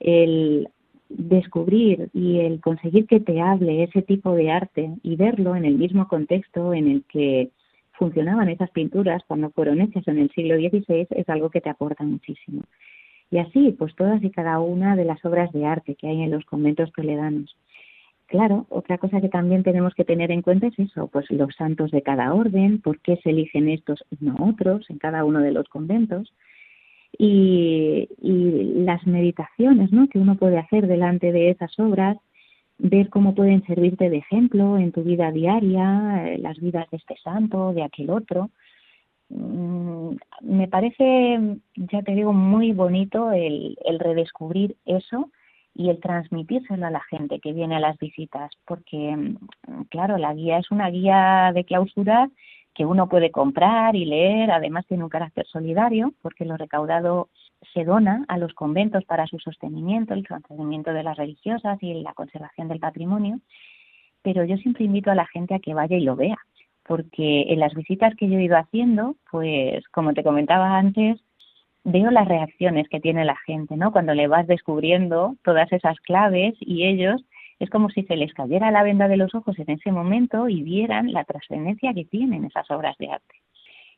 El 0.00 0.68
descubrir 1.08 2.10
y 2.12 2.40
el 2.40 2.60
conseguir 2.60 3.06
que 3.06 3.20
te 3.20 3.40
hable 3.40 3.84
ese 3.84 4.02
tipo 4.02 4.34
de 4.34 4.50
arte 4.50 4.90
y 5.02 5.16
verlo 5.16 5.56
en 5.56 5.64
el 5.64 5.76
mismo 5.76 6.06
contexto 6.06 6.74
en 6.74 6.88
el 6.88 7.04
que 7.04 7.50
funcionaban 7.92 8.48
esas 8.48 8.70
pinturas 8.70 9.22
cuando 9.26 9.50
fueron 9.50 9.80
hechas 9.80 10.06
en 10.06 10.18
el 10.18 10.30
siglo 10.30 10.56
XVI 10.56 11.06
es 11.10 11.28
algo 11.28 11.50
que 11.50 11.60
te 11.60 11.70
aporta 11.70 12.04
muchísimo. 12.04 12.62
Y 13.30 13.38
así, 13.38 13.74
pues 13.78 13.94
todas 13.94 14.22
y 14.22 14.30
cada 14.30 14.58
una 14.60 14.96
de 14.96 15.04
las 15.04 15.24
obras 15.24 15.52
de 15.52 15.66
arte 15.66 15.94
que 15.94 16.08
hay 16.08 16.22
en 16.22 16.30
los 16.30 16.44
conventos 16.44 16.92
toledanos. 16.92 17.56
Claro, 18.26 18.66
otra 18.68 18.98
cosa 18.98 19.20
que 19.20 19.28
también 19.28 19.62
tenemos 19.62 19.94
que 19.94 20.04
tener 20.04 20.30
en 20.30 20.42
cuenta 20.42 20.66
es 20.66 20.78
eso, 20.78 21.08
pues 21.08 21.30
los 21.30 21.54
santos 21.54 21.90
de 21.90 22.02
cada 22.02 22.34
orden, 22.34 22.80
por 22.80 23.00
qué 23.00 23.16
se 23.22 23.30
eligen 23.30 23.68
estos 23.68 24.04
y 24.10 24.24
no 24.24 24.36
otros 24.40 24.88
en 24.90 24.98
cada 24.98 25.24
uno 25.24 25.40
de 25.40 25.52
los 25.52 25.66
conventos, 25.68 26.34
y, 27.16 28.08
y 28.20 28.84
las 28.84 29.06
meditaciones 29.06 29.92
¿no? 29.92 30.08
que 30.08 30.18
uno 30.18 30.36
puede 30.36 30.58
hacer 30.58 30.86
delante 30.86 31.32
de 31.32 31.50
esas 31.50 31.78
obras, 31.78 32.18
ver 32.78 33.08
cómo 33.08 33.34
pueden 33.34 33.64
servirte 33.66 34.08
de 34.08 34.18
ejemplo 34.18 34.78
en 34.78 34.92
tu 34.92 35.02
vida 35.02 35.32
diaria, 35.32 36.28
eh, 36.28 36.38
las 36.38 36.58
vidas 36.58 36.88
de 36.90 36.98
este 36.98 37.16
santo, 37.22 37.72
de 37.72 37.82
aquel 37.82 38.10
otro. 38.10 38.50
Mm, 39.30 40.16
me 40.42 40.68
parece, 40.68 41.58
ya 41.76 42.02
te 42.02 42.14
digo, 42.14 42.32
muy 42.32 42.72
bonito 42.72 43.32
el, 43.32 43.76
el 43.84 43.98
redescubrir 43.98 44.76
eso 44.86 45.30
y 45.74 45.90
el 45.90 46.00
transmitírselo 46.00 46.86
a 46.86 46.90
la 46.90 47.02
gente 47.02 47.38
que 47.40 47.52
viene 47.52 47.76
a 47.76 47.80
las 47.80 47.98
visitas, 47.98 48.50
porque, 48.66 49.16
mm, 49.16 49.82
claro, 49.90 50.18
la 50.18 50.34
guía 50.34 50.58
es 50.58 50.70
una 50.70 50.90
guía 50.90 51.52
de 51.54 51.64
clausura 51.64 52.30
que 52.74 52.86
uno 52.86 53.08
puede 53.08 53.30
comprar 53.30 53.96
y 53.96 54.04
leer, 54.04 54.50
además 54.50 54.86
tiene 54.86 55.04
un 55.04 55.10
carácter 55.10 55.46
solidario, 55.46 56.14
porque 56.22 56.44
lo 56.44 56.56
recaudado 56.56 57.28
se 57.74 57.84
dona 57.84 58.24
a 58.28 58.38
los 58.38 58.54
conventos 58.54 59.04
para 59.04 59.26
su 59.26 59.38
sostenimiento, 59.40 60.14
el 60.14 60.26
sostenimiento 60.26 60.92
de 60.92 61.02
las 61.02 61.16
religiosas 61.16 61.78
y 61.82 61.94
la 62.02 62.14
conservación 62.14 62.68
del 62.68 62.78
patrimonio, 62.78 63.40
pero 64.22 64.44
yo 64.44 64.56
siempre 64.58 64.84
invito 64.84 65.10
a 65.10 65.16
la 65.16 65.26
gente 65.26 65.54
a 65.54 65.58
que 65.58 65.74
vaya 65.74 65.96
y 65.96 66.02
lo 66.02 66.16
vea, 66.16 66.38
porque 66.88 67.44
en 67.48 67.60
las 67.60 67.74
visitas 67.74 68.14
que 68.16 68.28
yo 68.28 68.38
he 68.38 68.44
ido 68.44 68.56
haciendo, 68.56 69.14
pues 69.30 69.86
como 69.88 70.14
te 70.14 70.24
comentaba 70.24 70.78
antes, 70.78 71.20
veo 71.84 72.10
las 72.10 72.26
reacciones 72.26 72.88
que 72.88 72.98
tiene 72.98 73.26
la 73.26 73.36
gente, 73.36 73.76
¿no? 73.76 73.92
Cuando 73.92 74.14
le 74.14 74.26
vas 74.26 74.46
descubriendo 74.46 75.36
todas 75.44 75.70
esas 75.70 76.00
claves 76.00 76.54
y 76.60 76.86
ellos 76.86 77.22
es 77.58 77.68
como 77.68 77.90
si 77.90 78.04
se 78.04 78.16
les 78.16 78.32
cayera 78.32 78.70
la 78.70 78.82
venda 78.82 79.06
de 79.06 79.18
los 79.18 79.34
ojos 79.34 79.58
en 79.58 79.70
ese 79.70 79.92
momento 79.92 80.48
y 80.48 80.62
vieran 80.62 81.12
la 81.12 81.24
trascendencia 81.24 81.92
que 81.92 82.06
tienen 82.06 82.46
esas 82.46 82.70
obras 82.70 82.96
de 82.98 83.10
arte. 83.10 83.34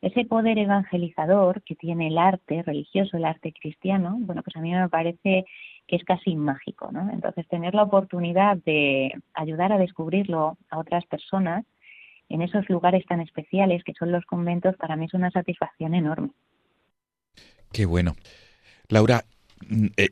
Ese 0.03 0.25
poder 0.25 0.59
evangelizador 0.59 1.63
que 1.63 1.77
tiene 1.77 2.09
el 2.09 2.19
arte 2.19 2.63
religioso, 2.63 3.19
el 3.19 3.25
arte 3.25 3.53
cristiano, 3.53 4.17
bueno, 4.19 4.43
pues 4.43 4.57
a 4.57 4.61
mí 4.61 4.73
me 4.73 4.89
parece 4.89 5.45
que 5.87 5.97
es 5.97 6.05
casi 6.05 6.35
mágico, 6.35 6.91
¿no? 6.91 7.09
Entonces, 7.13 7.47
tener 7.47 7.75
la 7.75 7.83
oportunidad 7.83 8.57
de 8.65 9.13
ayudar 9.35 9.73
a 9.73 9.79
descubrirlo 9.79 10.57
a 10.71 10.79
otras 10.79 11.05
personas, 11.07 11.65
en 12.31 12.43
esos 12.43 12.69
lugares 12.71 13.05
tan 13.07 13.21
especiales 13.21 13.85
que 13.85 13.93
son 13.93 14.13
los 14.13 14.25
conventos, 14.25 14.77
para 14.77 14.97
mí 14.97 15.05
es 15.05 15.15
una 15.15 15.31
satisfacción 15.31 15.95
enorme. 15.95 16.31
Qué 17.73 17.85
bueno. 17.85 18.15
Laura, 18.89 19.25
mm, 19.69 19.87
eh, 19.97 20.09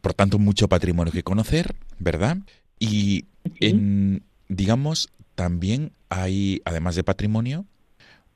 por 0.00 0.14
tanto, 0.14 0.38
mucho 0.38 0.68
patrimonio 0.68 1.12
que 1.12 1.22
conocer, 1.22 1.66
¿verdad? 1.98 2.38
Y 2.78 3.26
en, 3.60 4.22
digamos, 4.48 5.12
también 5.34 5.92
hay, 6.08 6.60
además 6.64 6.96
de 6.96 7.04
patrimonio, 7.04 7.66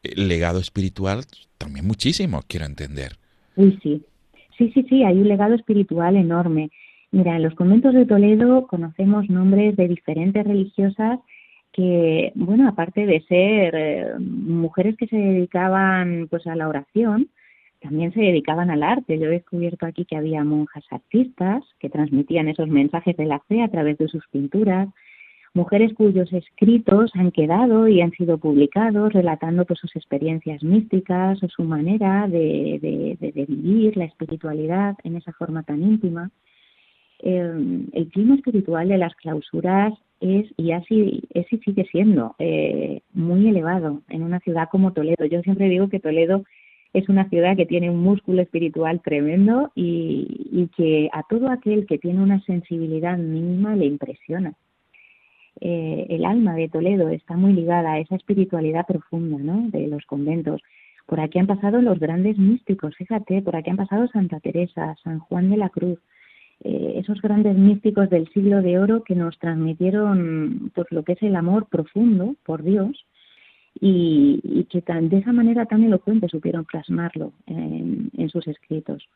eh, 0.02 0.12
legado 0.14 0.60
espiritual, 0.60 1.24
también 1.56 1.86
muchísimo, 1.86 2.42
quiero 2.46 2.66
entender. 2.66 3.16
Uy, 3.56 3.78
sí. 3.82 4.04
Sí, 4.56 4.70
sí, 4.74 4.84
sí, 4.88 5.04
hay 5.04 5.16
un 5.18 5.28
legado 5.28 5.54
espiritual 5.54 6.16
enorme. 6.16 6.70
Mira, 7.10 7.36
en 7.36 7.42
los 7.42 7.54
conventos 7.54 7.94
de 7.94 8.04
Toledo 8.04 8.66
conocemos 8.66 9.30
nombres 9.30 9.76
de 9.76 9.88
diferentes 9.88 10.44
religiosas 10.44 11.20
que, 11.78 12.32
bueno, 12.34 12.68
aparte 12.68 13.06
de 13.06 13.20
ser 13.28 13.72
eh, 13.76 14.18
mujeres 14.18 14.96
que 14.96 15.06
se 15.06 15.14
dedicaban 15.14 16.26
pues 16.28 16.44
a 16.48 16.56
la 16.56 16.66
oración, 16.66 17.28
también 17.80 18.12
se 18.12 18.20
dedicaban 18.20 18.68
al 18.68 18.82
arte. 18.82 19.16
Yo 19.16 19.26
he 19.26 19.38
descubierto 19.38 19.86
aquí 19.86 20.04
que 20.04 20.16
había 20.16 20.42
monjas 20.42 20.84
artistas 20.90 21.62
que 21.78 21.88
transmitían 21.88 22.48
esos 22.48 22.66
mensajes 22.66 23.16
de 23.16 23.26
la 23.26 23.38
fe 23.46 23.62
a 23.62 23.68
través 23.68 23.96
de 23.96 24.08
sus 24.08 24.26
pinturas, 24.26 24.88
mujeres 25.54 25.94
cuyos 25.94 26.32
escritos 26.32 27.12
han 27.14 27.30
quedado 27.30 27.86
y 27.86 28.00
han 28.00 28.10
sido 28.10 28.38
publicados 28.38 29.12
relatando 29.12 29.64
pues, 29.64 29.78
sus 29.78 29.94
experiencias 29.94 30.64
místicas 30.64 31.40
o 31.44 31.48
su 31.48 31.62
manera 31.62 32.26
de, 32.26 33.16
de, 33.20 33.46
vivir 33.46 33.96
la 33.96 34.06
espiritualidad 34.06 34.96
en 35.04 35.14
esa 35.14 35.32
forma 35.32 35.62
tan 35.62 35.80
íntima. 35.80 36.32
Eh, 37.20 37.86
el 37.92 38.08
clima 38.08 38.34
espiritual 38.34 38.88
de 38.88 38.98
las 38.98 39.14
clausuras 39.14 39.92
es 40.20 40.46
y 40.56 40.72
así 40.72 41.22
es 41.34 41.52
y 41.52 41.58
sigue 41.58 41.86
siendo 41.90 42.34
eh, 42.38 43.02
muy 43.12 43.48
elevado 43.48 44.02
en 44.08 44.22
una 44.22 44.40
ciudad 44.40 44.68
como 44.70 44.92
Toledo. 44.92 45.24
Yo 45.26 45.42
siempre 45.42 45.68
digo 45.68 45.88
que 45.88 46.00
Toledo 46.00 46.44
es 46.92 47.08
una 47.08 47.28
ciudad 47.28 47.56
que 47.56 47.66
tiene 47.66 47.90
un 47.90 48.00
músculo 48.00 48.42
espiritual 48.42 49.00
tremendo 49.02 49.70
y, 49.74 50.48
y 50.50 50.68
que 50.76 51.10
a 51.12 51.22
todo 51.22 51.50
aquel 51.50 51.86
que 51.86 51.98
tiene 51.98 52.22
una 52.22 52.40
sensibilidad 52.42 53.18
mínima 53.18 53.76
le 53.76 53.86
impresiona. 53.86 54.54
Eh, 55.60 56.06
el 56.10 56.24
alma 56.24 56.54
de 56.54 56.68
Toledo 56.68 57.08
está 57.08 57.36
muy 57.36 57.52
ligada 57.52 57.92
a 57.92 57.98
esa 57.98 58.16
espiritualidad 58.16 58.86
profunda 58.86 59.38
¿no? 59.38 59.68
de 59.70 59.88
los 59.88 60.04
conventos. 60.06 60.62
Por 61.06 61.20
aquí 61.20 61.38
han 61.38 61.46
pasado 61.46 61.80
los 61.80 61.98
grandes 61.98 62.38
místicos, 62.38 62.94
fíjate, 62.96 63.42
por 63.42 63.56
aquí 63.56 63.70
han 63.70 63.76
pasado 63.76 64.06
Santa 64.08 64.40
Teresa, 64.40 64.94
San 65.02 65.18
Juan 65.20 65.50
de 65.50 65.56
la 65.56 65.70
Cruz, 65.70 65.98
eh, 66.64 66.94
esos 66.96 67.20
grandes 67.22 67.56
místicos 67.56 68.10
del 68.10 68.28
siglo 68.32 68.62
de 68.62 68.78
oro 68.78 69.04
que 69.04 69.14
nos 69.14 69.38
transmitieron 69.38 70.72
pues 70.74 70.88
lo 70.90 71.04
que 71.04 71.12
es 71.12 71.22
el 71.22 71.36
amor 71.36 71.66
profundo 71.68 72.34
por 72.44 72.64
Dios 72.64 73.06
y, 73.80 74.66
que 74.70 74.82
tan, 74.82 75.08
de 75.08 75.18
esa 75.18 75.32
manera 75.32 75.66
tan 75.66 75.84
elocuente 75.84 76.28
supieron 76.28 76.64
plasmarlo 76.64 77.32
en, 77.46 78.10
en 78.16 78.28
sus 78.28 78.48
escritos. 78.48 79.08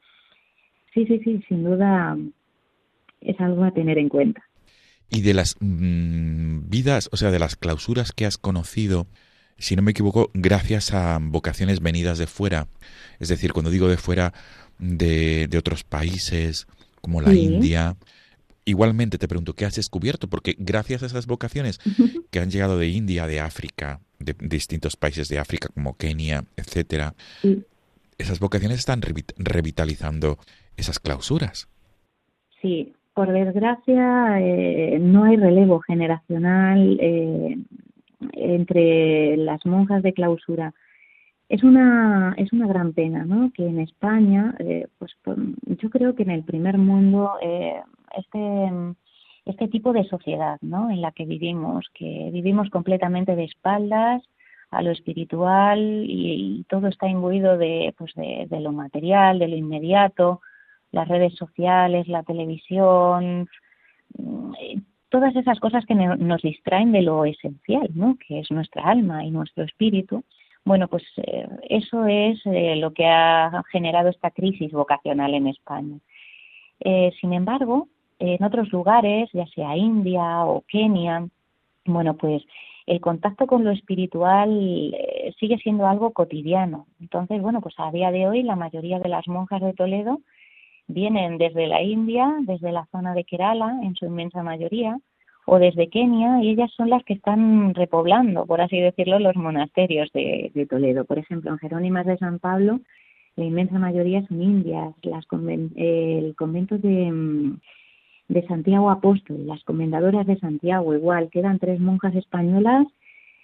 Sí, 0.94 1.04
sí, 1.06 1.20
sí, 1.24 1.42
sin 1.48 1.64
duda 1.64 2.16
es 3.20 3.40
algo 3.40 3.64
a 3.64 3.72
tener 3.72 3.98
en 3.98 4.08
cuenta. 4.08 4.42
Y 5.10 5.22
de 5.22 5.34
las 5.34 5.56
mmm, 5.58 6.68
vidas, 6.68 7.08
o 7.12 7.16
sea, 7.16 7.32
de 7.32 7.40
las 7.40 7.56
clausuras 7.56 8.12
que 8.12 8.24
has 8.24 8.38
conocido, 8.38 9.06
si 9.58 9.74
no 9.74 9.82
me 9.82 9.90
equivoco, 9.90 10.30
gracias 10.32 10.94
a 10.94 11.18
vocaciones 11.20 11.80
venidas 11.80 12.18
de 12.18 12.28
fuera, 12.28 12.68
es 13.18 13.28
decir, 13.28 13.52
cuando 13.52 13.70
digo 13.70 13.88
de 13.88 13.96
fuera, 13.96 14.32
de 14.78 15.48
otros 15.58 15.84
países, 15.84 16.66
como 17.02 17.20
la. 17.20 17.34
India. 17.34 17.96
Igualmente 18.64 19.18
te 19.18 19.26
pregunto, 19.26 19.54
¿qué 19.54 19.64
has 19.64 19.74
descubierto? 19.74 20.28
Porque 20.28 20.54
gracias 20.56 21.02
a 21.02 21.06
esas 21.06 21.26
vocaciones 21.26 21.80
que 22.30 22.38
han 22.38 22.48
llegado 22.50 22.78
de 22.78 22.88
India, 22.88 23.26
de 23.26 23.40
África, 23.40 24.00
de 24.20 24.36
distintos 24.38 24.94
países 24.94 25.28
de 25.28 25.40
África 25.40 25.68
como 25.74 25.96
Kenia, 25.96 26.44
etcétera, 26.56 27.14
esas 28.18 28.38
vocaciones 28.38 28.78
están 28.78 29.00
revi- 29.02 29.34
revitalizando 29.36 30.38
esas 30.76 31.00
clausuras. 31.00 31.68
Sí, 32.60 32.92
por 33.14 33.32
desgracia 33.32 34.40
eh, 34.40 34.98
no 35.00 35.24
hay 35.24 35.36
relevo 35.36 35.80
generacional 35.80 36.98
eh, 37.00 37.58
entre 38.34 39.36
las 39.38 39.66
monjas 39.66 40.04
de 40.04 40.12
clausura. 40.12 40.72
Es 41.54 41.62
una 41.62 42.34
es 42.38 42.50
una 42.52 42.66
gran 42.66 42.92
pena, 42.94 43.24
¿no? 43.32 43.50
Que 43.54 43.66
en 43.66 43.78
España, 43.80 44.54
eh, 44.58 44.86
pues 44.98 45.12
por- 45.22 45.36
yo 45.80 45.90
creo 45.90 46.14
que 46.14 46.22
en 46.22 46.30
el 46.30 46.44
primer 46.44 46.78
mundo 46.78 47.32
eh, 47.42 47.80
este 48.16 48.38
este 49.44 49.68
tipo 49.68 49.92
de 49.92 50.04
sociedad, 50.04 50.56
¿no? 50.62 50.88
En 50.90 51.00
la 51.02 51.12
que 51.12 51.24
vivimos, 51.26 51.80
que 51.94 52.30
vivimos 52.32 52.70
completamente 52.70 53.36
de 53.36 53.44
espaldas 53.44 54.22
a 54.70 54.80
lo 54.82 54.90
espiritual 54.92 55.80
y, 56.08 56.64
todo 56.70 56.86
está 56.88 57.06
imbuido 57.08 57.58
de 57.58 57.94
pues 57.98 58.14
de, 58.14 58.46
de 58.48 58.60
lo 58.60 58.72
material, 58.72 59.38
de 59.38 59.48
lo 59.48 59.56
inmediato 59.56 60.40
las 60.92 61.08
redes 61.08 61.34
sociales, 61.36 62.06
la 62.08 62.22
televisión, 62.22 63.48
eh, 64.60 64.78
todas 65.10 65.34
esas 65.36 65.58
cosas 65.60 65.84
que 65.86 65.94
no- 65.94 66.16
nos 66.16 66.42
distraen 66.42 66.92
de 66.92 67.02
lo 67.02 67.24
esencial, 67.24 67.88
¿no? 67.94 68.16
que 68.26 68.40
es 68.40 68.50
nuestra 68.50 68.82
alma 68.84 69.24
y 69.24 69.30
nuestro 69.30 69.64
espíritu. 69.64 70.22
Bueno, 70.64 70.88
pues 70.88 71.02
eh, 71.16 71.48
eso 71.68 72.06
es 72.06 72.40
eh, 72.46 72.76
lo 72.76 72.92
que 72.92 73.06
ha 73.06 73.62
generado 73.70 74.08
esta 74.08 74.30
crisis 74.30 74.70
vocacional 74.72 75.34
en 75.34 75.48
España. 75.48 75.98
Eh, 76.80 77.12
sin 77.20 77.32
embargo, 77.32 77.88
en 78.18 78.42
otros 78.44 78.70
lugares, 78.72 79.28
ya 79.32 79.46
sea 79.46 79.76
India 79.76 80.44
o 80.44 80.62
Kenia, 80.68 81.26
bueno, 81.84 82.16
pues 82.16 82.42
el 82.86 83.00
contacto 83.00 83.46
con 83.46 83.64
lo 83.64 83.70
espiritual 83.70 84.92
eh, 84.94 85.34
sigue 85.38 85.58
siendo 85.58 85.86
algo 85.86 86.12
cotidiano. 86.12 86.86
Entonces, 87.00 87.40
bueno, 87.40 87.60
pues 87.60 87.74
a 87.78 87.90
día 87.90 88.10
de 88.10 88.26
hoy 88.28 88.42
la 88.42 88.56
mayoría 88.56 88.98
de 88.98 89.08
las 89.08 89.26
monjas 89.28 89.60
de 89.60 89.72
Toledo 89.72 90.20
vienen 90.88 91.38
desde 91.38 91.66
la 91.66 91.82
India, 91.82 92.34
desde 92.40 92.72
la 92.72 92.86
zona 92.86 93.14
de 93.14 93.24
Kerala, 93.24 93.78
en 93.82 93.94
su 93.94 94.06
inmensa 94.06 94.42
mayoría, 94.42 94.98
o 95.46 95.58
desde 95.58 95.88
Kenia, 95.88 96.42
y 96.42 96.50
ellas 96.50 96.70
son 96.76 96.90
las 96.90 97.02
que 97.04 97.14
están 97.14 97.74
repoblando, 97.74 98.46
por 98.46 98.60
así 98.60 98.78
decirlo, 98.78 99.18
los 99.18 99.34
monasterios 99.36 100.10
de, 100.12 100.66
Toledo. 100.70 101.04
Por 101.04 101.18
ejemplo, 101.18 101.50
en 101.50 101.58
Jerónimas 101.58 102.06
de 102.06 102.16
San 102.18 102.38
Pablo, 102.38 102.80
la 103.36 103.44
inmensa 103.44 103.78
mayoría 103.78 104.26
son 104.26 104.42
indias, 104.42 104.94
las 105.02 105.26
conven- 105.26 105.72
el 105.76 106.34
convento 106.36 106.78
de, 106.78 107.52
de 108.28 108.46
Santiago 108.46 108.90
Apóstol, 108.90 109.46
las 109.46 109.64
comendadoras 109.64 110.26
de 110.26 110.38
Santiago, 110.38 110.94
igual, 110.94 111.28
quedan 111.30 111.58
tres 111.58 111.80
monjas 111.80 112.14
españolas 112.14 112.86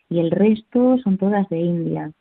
y 0.08 0.20
el 0.20 0.30
resto 0.30 0.98
son 0.98 1.18
todas 1.18 1.48
de 1.48 1.58
India. 1.58 2.12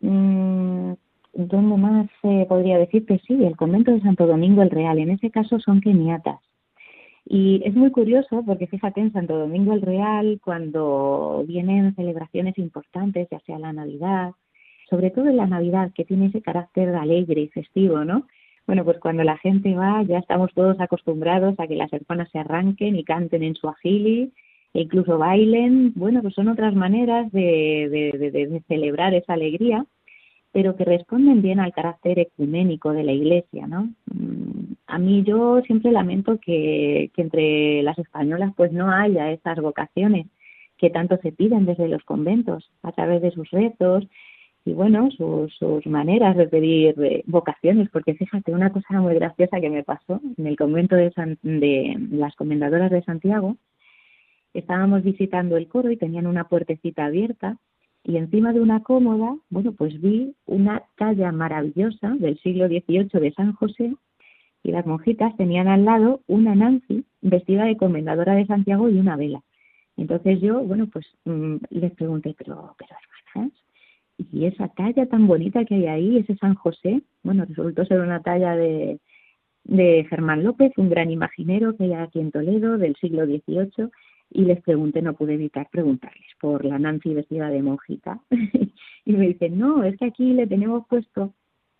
Mm, 0.00 0.92
¿Dónde 1.34 1.76
más 1.76 2.10
eh, 2.24 2.44
podría 2.48 2.76
decirte? 2.78 3.20
Sí, 3.26 3.42
el 3.44 3.56
convento 3.56 3.90
de 3.90 4.00
Santo 4.00 4.26
Domingo 4.26 4.62
el 4.62 4.70
Real. 4.70 4.98
En 4.98 5.10
ese 5.10 5.30
caso 5.30 5.58
son 5.60 5.80
keniatas. 5.80 6.40
Y 7.24 7.62
es 7.64 7.74
muy 7.74 7.90
curioso 7.90 8.42
porque 8.44 8.66
fíjate 8.66 9.00
en 9.00 9.12
Santo 9.12 9.38
Domingo 9.38 9.72
el 9.72 9.82
Real, 9.82 10.40
cuando 10.44 11.44
vienen 11.46 11.94
celebraciones 11.94 12.58
importantes, 12.58 13.28
ya 13.30 13.38
sea 13.40 13.58
la 13.58 13.72
Navidad, 13.72 14.32
sobre 14.90 15.10
todo 15.10 15.28
en 15.28 15.36
la 15.36 15.46
Navidad, 15.46 15.92
que 15.94 16.04
tiene 16.04 16.26
ese 16.26 16.42
carácter 16.42 16.94
alegre 16.94 17.42
y 17.42 17.48
festivo, 17.48 18.04
¿no? 18.04 18.26
Bueno, 18.66 18.84
pues 18.84 18.98
cuando 18.98 19.24
la 19.24 19.38
gente 19.38 19.74
va, 19.74 20.02
ya 20.02 20.18
estamos 20.18 20.52
todos 20.54 20.78
acostumbrados 20.80 21.54
a 21.58 21.66
que 21.66 21.76
las 21.76 21.92
hermanas 21.92 22.28
se 22.30 22.38
arranquen 22.38 22.96
y 22.96 23.04
canten 23.04 23.42
en 23.42 23.54
su 23.54 23.68
agili, 23.68 24.32
e 24.74 24.82
incluso 24.82 25.18
bailen. 25.18 25.92
Bueno, 25.94 26.22
pues 26.22 26.34
son 26.34 26.48
otras 26.48 26.74
maneras 26.74 27.30
de, 27.32 28.12
de, 28.12 28.30
de, 28.30 28.46
de 28.46 28.60
celebrar 28.68 29.14
esa 29.14 29.34
alegría 29.34 29.86
pero 30.52 30.76
que 30.76 30.84
responden 30.84 31.42
bien 31.42 31.58
al 31.60 31.72
carácter 31.72 32.18
ecuménico 32.18 32.92
de 32.92 33.04
la 33.04 33.12
Iglesia, 33.12 33.66
¿no? 33.66 33.88
A 34.94 34.98
mí 34.98 35.22
yo 35.24 35.62
siempre 35.66 35.90
lamento 35.90 36.38
que, 36.38 37.10
que 37.14 37.22
entre 37.22 37.82
las 37.82 37.98
españolas 37.98 38.52
pues 38.56 38.72
no 38.72 38.90
haya 38.90 39.32
esas 39.32 39.58
vocaciones 39.60 40.26
que 40.76 40.90
tanto 40.90 41.16
se 41.22 41.32
piden 41.32 41.64
desde 41.64 41.88
los 41.88 42.02
conventos 42.04 42.70
a 42.82 42.92
través 42.92 43.22
de 43.22 43.30
sus 43.30 43.50
rezos 43.50 44.04
y 44.66 44.74
bueno, 44.74 45.10
sus, 45.10 45.52
sus 45.54 45.86
maneras 45.86 46.36
de 46.36 46.46
pedir 46.46 46.94
eh, 47.02 47.22
vocaciones, 47.26 47.88
porque 47.90 48.14
fíjate, 48.14 48.52
una 48.52 48.70
cosa 48.70 49.00
muy 49.00 49.14
graciosa 49.14 49.60
que 49.62 49.70
me 49.70 49.82
pasó 49.82 50.20
en 50.36 50.46
el 50.46 50.56
convento 50.56 50.94
de, 50.94 51.10
San- 51.12 51.38
de 51.42 51.96
las 52.10 52.34
comendadoras 52.36 52.90
de 52.90 53.02
Santiago, 53.02 53.56
estábamos 54.54 55.02
visitando 55.02 55.56
el 55.56 55.68
coro 55.68 55.90
y 55.90 55.96
tenían 55.96 56.26
una 56.26 56.44
puertecita 56.44 57.06
abierta 57.06 57.56
y 58.04 58.16
encima 58.18 58.52
de 58.52 58.60
una 58.60 58.82
cómoda, 58.82 59.36
bueno, 59.48 59.72
pues 59.72 60.00
vi 60.00 60.34
una 60.46 60.82
talla 60.96 61.32
maravillosa 61.32 62.10
del 62.18 62.38
siglo 62.40 62.66
XVIII 62.68 63.08
de 63.20 63.32
San 63.32 63.52
José 63.54 63.94
y 64.62 64.70
las 64.70 64.86
monjitas 64.86 65.36
tenían 65.36 65.68
al 65.68 65.84
lado 65.84 66.20
una 66.26 66.54
Nancy 66.54 67.04
vestida 67.20 67.64
de 67.64 67.76
comendadora 67.76 68.34
de 68.34 68.46
Santiago 68.46 68.88
y 68.88 68.98
una 68.98 69.16
vela. 69.16 69.42
Entonces 69.96 70.40
yo, 70.40 70.62
bueno, 70.62 70.86
pues 70.86 71.06
mm, 71.24 71.56
les 71.70 71.92
pregunté, 71.92 72.34
pero, 72.38 72.74
pero 72.78 72.96
hermanas, 73.34 73.52
¿y 74.18 74.46
esa 74.46 74.68
talla 74.68 75.06
tan 75.06 75.26
bonita 75.26 75.64
que 75.64 75.74
hay 75.74 75.86
ahí, 75.86 76.18
ese 76.18 76.36
San 76.36 76.54
José? 76.54 77.02
Bueno, 77.22 77.44
resultó 77.46 77.84
ser 77.84 78.00
una 78.00 78.22
talla 78.22 78.56
de, 78.56 79.00
de 79.64 80.06
Germán 80.08 80.44
López, 80.44 80.72
un 80.76 80.90
gran 80.90 81.10
imaginero 81.10 81.76
que 81.76 81.84
hay 81.84 81.94
aquí 81.94 82.20
en 82.20 82.30
Toledo 82.30 82.78
del 82.78 82.96
siglo 82.96 83.26
XVIII. 83.26 83.90
y 84.34 84.44
les 84.44 84.62
pregunté, 84.62 85.02
no 85.02 85.12
pude 85.12 85.34
evitar 85.34 85.68
preguntarles 85.70 86.26
por 86.40 86.64
la 86.64 86.78
Nancy 86.78 87.12
vestida 87.12 87.50
de 87.50 87.62
monjita. 87.62 88.20
y 89.04 89.12
me 89.12 89.28
dicen, 89.28 89.58
no, 89.58 89.84
es 89.84 89.96
que 89.98 90.06
aquí 90.06 90.32
le 90.32 90.46
tenemos 90.46 90.86
puesto 90.88 91.34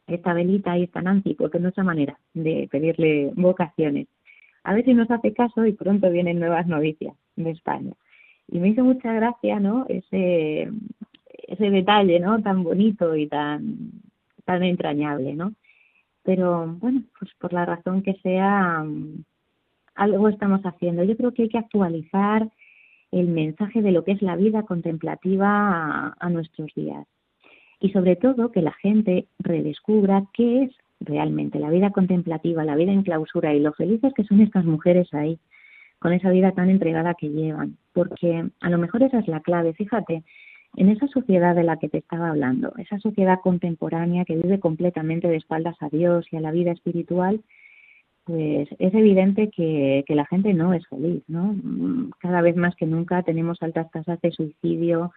esta 0.07 0.34
velita 0.34 0.76
y 0.76 0.84
esta 0.84 1.03
Nancy, 1.03 1.34
porque 1.34 1.59
es 1.59 1.62
nuestra 1.62 1.84
manera 1.84 2.18
de 2.34 2.68
pedirle 2.70 3.32
vocaciones. 3.34 4.09
A 4.64 4.74
ver 4.74 4.84
si 4.84 4.94
nos 4.94 5.11
hace 5.11 5.32
caso 5.32 5.66
y 5.66 5.72
pronto 5.72 6.11
vienen 6.11 6.38
nuevas 6.38 6.66
noticias 6.66 7.14
de 7.36 7.50
España. 7.50 7.92
Y 8.48 8.59
me 8.59 8.68
hizo 8.68 8.84
mucha 8.84 9.12
gracia, 9.12 9.59
¿no? 9.61 9.86
Ese, 9.88 10.70
ese 11.48 11.70
detalle, 11.70 12.20
¿no? 12.20 12.42
Tan 12.42 12.62
bonito 12.62 13.16
y 13.16 13.26
tan, 13.28 13.90
tan 14.44 14.62
entrañable, 14.62 15.34
¿no? 15.34 15.55
Pero 16.22 16.66
bueno, 16.78 17.03
pues 17.18 17.32
por 17.38 17.53
la 17.53 17.64
razón 17.64 18.03
que 18.03 18.14
sea, 18.22 18.84
algo 19.94 20.28
estamos 20.28 20.62
haciendo. 20.62 21.03
Yo 21.05 21.16
creo 21.16 21.32
que 21.32 21.42
hay 21.42 21.48
que 21.48 21.59
actualizar 21.59 22.48
el 23.11 23.28
mensaje 23.28 23.82
de 23.82 23.92
lo 23.92 24.05
que 24.05 24.12
es 24.12 24.22
la 24.22 24.36
vida 24.36 24.62
contemplativa 24.62 25.48
a, 25.48 26.16
a 26.18 26.30
nuestros 26.30 26.72
días. 26.74 27.07
Y 27.82 27.90
sobre 27.90 28.14
todo 28.14 28.52
que 28.52 28.62
la 28.62 28.72
gente 28.74 29.26
redescubra 29.40 30.22
qué 30.32 30.62
es 30.62 30.70
realmente 31.00 31.58
la 31.58 31.68
vida 31.68 31.90
contemplativa, 31.90 32.64
la 32.64 32.76
vida 32.76 32.92
en 32.92 33.02
clausura 33.02 33.52
y 33.52 33.58
lo 33.58 33.72
felices 33.72 34.14
que 34.14 34.22
son 34.22 34.40
estas 34.40 34.64
mujeres 34.64 35.12
ahí, 35.12 35.40
con 35.98 36.12
esa 36.12 36.30
vida 36.30 36.52
tan 36.52 36.70
entregada 36.70 37.14
que 37.14 37.30
llevan. 37.30 37.76
Porque 37.92 38.48
a 38.60 38.70
lo 38.70 38.78
mejor 38.78 39.02
esa 39.02 39.18
es 39.18 39.26
la 39.26 39.40
clave. 39.40 39.74
Fíjate, 39.74 40.22
en 40.76 40.90
esa 40.90 41.08
sociedad 41.08 41.56
de 41.56 41.64
la 41.64 41.76
que 41.76 41.88
te 41.88 41.98
estaba 41.98 42.28
hablando, 42.28 42.72
esa 42.78 43.00
sociedad 43.00 43.40
contemporánea 43.42 44.24
que 44.24 44.36
vive 44.36 44.60
completamente 44.60 45.26
de 45.26 45.38
espaldas 45.38 45.74
a 45.80 45.88
Dios 45.88 46.24
y 46.30 46.36
a 46.36 46.40
la 46.40 46.52
vida 46.52 46.70
espiritual, 46.70 47.40
pues 48.22 48.68
es 48.78 48.94
evidente 48.94 49.50
que, 49.50 50.04
que 50.06 50.14
la 50.14 50.26
gente 50.26 50.54
no 50.54 50.72
es 50.72 50.86
feliz, 50.86 51.24
¿no? 51.26 51.56
Cada 52.20 52.42
vez 52.42 52.54
más 52.54 52.76
que 52.76 52.86
nunca 52.86 53.24
tenemos 53.24 53.60
altas 53.60 53.90
tasas 53.90 54.20
de 54.20 54.30
suicidio, 54.30 55.10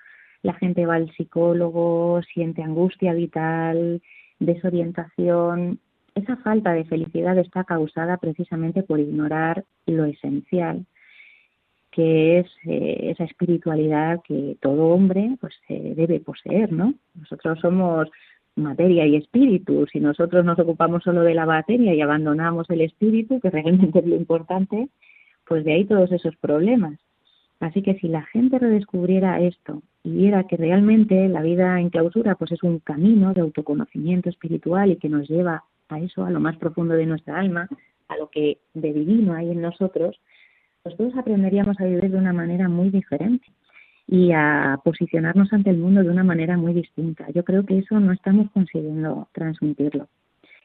la 0.44 0.54
gente 0.54 0.86
va 0.86 0.96
al 0.96 1.12
psicólogo, 1.12 2.22
siente 2.34 2.62
angustia 2.62 3.14
vital, 3.14 4.02
desorientación. 4.40 5.80
Esa 6.14 6.38
falta 6.38 6.74
de 6.74 6.86
felicidad 6.86 7.38
está 7.38 7.64
causada 7.64 8.18
precisamente 8.18 8.84
por 8.84 9.00
ignorar 9.00 9.66
lo 9.86 10.06
esencial, 10.06 10.86
que 11.92 12.40
es 12.40 12.48
eh, 12.66 13.12
esa 13.12 13.24
espiritualidad 13.24 14.22
que 14.24 14.58
todo 14.62 14.88
hombre 14.90 15.38
pues 15.42 15.54
eh, 15.70 15.94
debe 15.96 16.20
poseer, 16.20 16.72
¿no? 16.72 16.94
Nosotros 17.16 17.60
somos 17.60 18.08
materia 18.56 19.06
y 19.06 19.18
espíritu. 19.18 19.86
Si 19.92 20.00
nosotros 20.00 20.46
nos 20.46 20.60
ocupamos 20.60 21.04
solo 21.04 21.22
de 21.22 21.34
la 21.34 21.46
materia 21.46 21.94
y 21.94 22.02
abandonamos 22.02 22.70
el 22.70 22.82
espíritu, 22.82 23.40
que 23.40 23.50
realmente 23.50 24.00
es 24.00 24.06
lo 24.06 24.16
importante, 24.16 24.90
pues 25.48 25.66
de 25.66 25.74
ahí 25.74 25.86
todos 25.86 26.12
esos 26.12 26.36
problemas. 26.38 27.00
Así 27.60 27.82
que 27.82 27.96
si 27.96 28.08
la 28.08 28.24
gente 28.24 28.60
redescubriera 28.60 29.40
esto 29.42 29.82
y 30.06 30.12
viera 30.12 30.44
que 30.44 30.56
realmente 30.56 31.28
la 31.28 31.42
vida 31.42 31.80
en 31.82 31.90
clausura 31.90 32.36
pues 32.36 32.52
es 32.52 32.62
un 32.62 32.78
camino 32.78 33.34
de 33.34 33.42
autoconocimiento 33.42 34.30
espiritual 34.30 34.92
y 34.92 34.98
que 34.98 35.10
nos 35.10 35.28
lleva 35.28 35.64
a 35.90 36.00
eso, 36.00 36.24
a 36.24 36.30
lo 36.30 36.40
más 36.40 36.56
profundo 36.58 36.94
de 36.94 37.08
nuestra 37.08 37.40
alma, 37.40 37.68
a 38.08 38.18
lo 38.18 38.30
que 38.30 38.60
de 38.76 38.94
divino 38.94 39.34
hay 39.34 39.50
en 39.50 39.62
nosotros, 39.62 40.22
pues 40.84 40.96
todos 40.96 41.16
aprenderíamos 41.18 41.80
a 41.80 41.86
vivir 41.86 42.12
de 42.12 42.18
una 42.18 42.34
manera 42.34 42.70
muy 42.70 42.92
diferente 42.92 43.48
y 44.08 44.32
a 44.32 44.80
posicionarnos 44.84 45.52
ante 45.52 45.72
el 45.72 45.78
mundo 45.78 46.04
de 46.04 46.10
una 46.12 46.24
manera 46.24 46.56
muy 46.56 46.74
distinta. 46.74 47.26
Yo 47.34 47.44
creo 47.44 47.66
que 47.66 47.80
eso 47.80 48.00
no 48.00 48.12
estamos 48.12 48.52
consiguiendo 48.52 49.28
transmitirlo. 49.32 50.08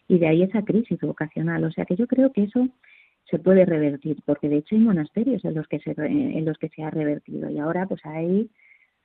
Y 0.07 0.18
de 0.18 0.28
ahí 0.28 0.43
esa 0.43 0.62
crisis 0.62 1.01
vocacional. 1.01 1.64
O 1.64 1.70
sea 1.70 1.86
que 1.86 1.97
yo 1.97 2.07
creo 2.07 2.30
que 2.30 2.43
eso 2.43 2.68
se 3.30 3.38
puede 3.38 3.64
revertir, 3.64 4.18
porque 4.26 4.51
de 4.51 4.59
hecho 4.59 4.74
hay 4.74 4.82
monasterios 4.82 5.43
en 5.47 5.55
los 5.55 5.66
que 5.66 5.78
se, 5.78 5.95
en 5.97 6.45
los 6.45 6.59
que 6.59 6.68
se 6.68 6.82
ha 6.82 6.91
revertido 6.91 7.49
y 7.49 7.59
ahora 7.59 7.86
pues 7.86 8.05
hay 8.05 8.51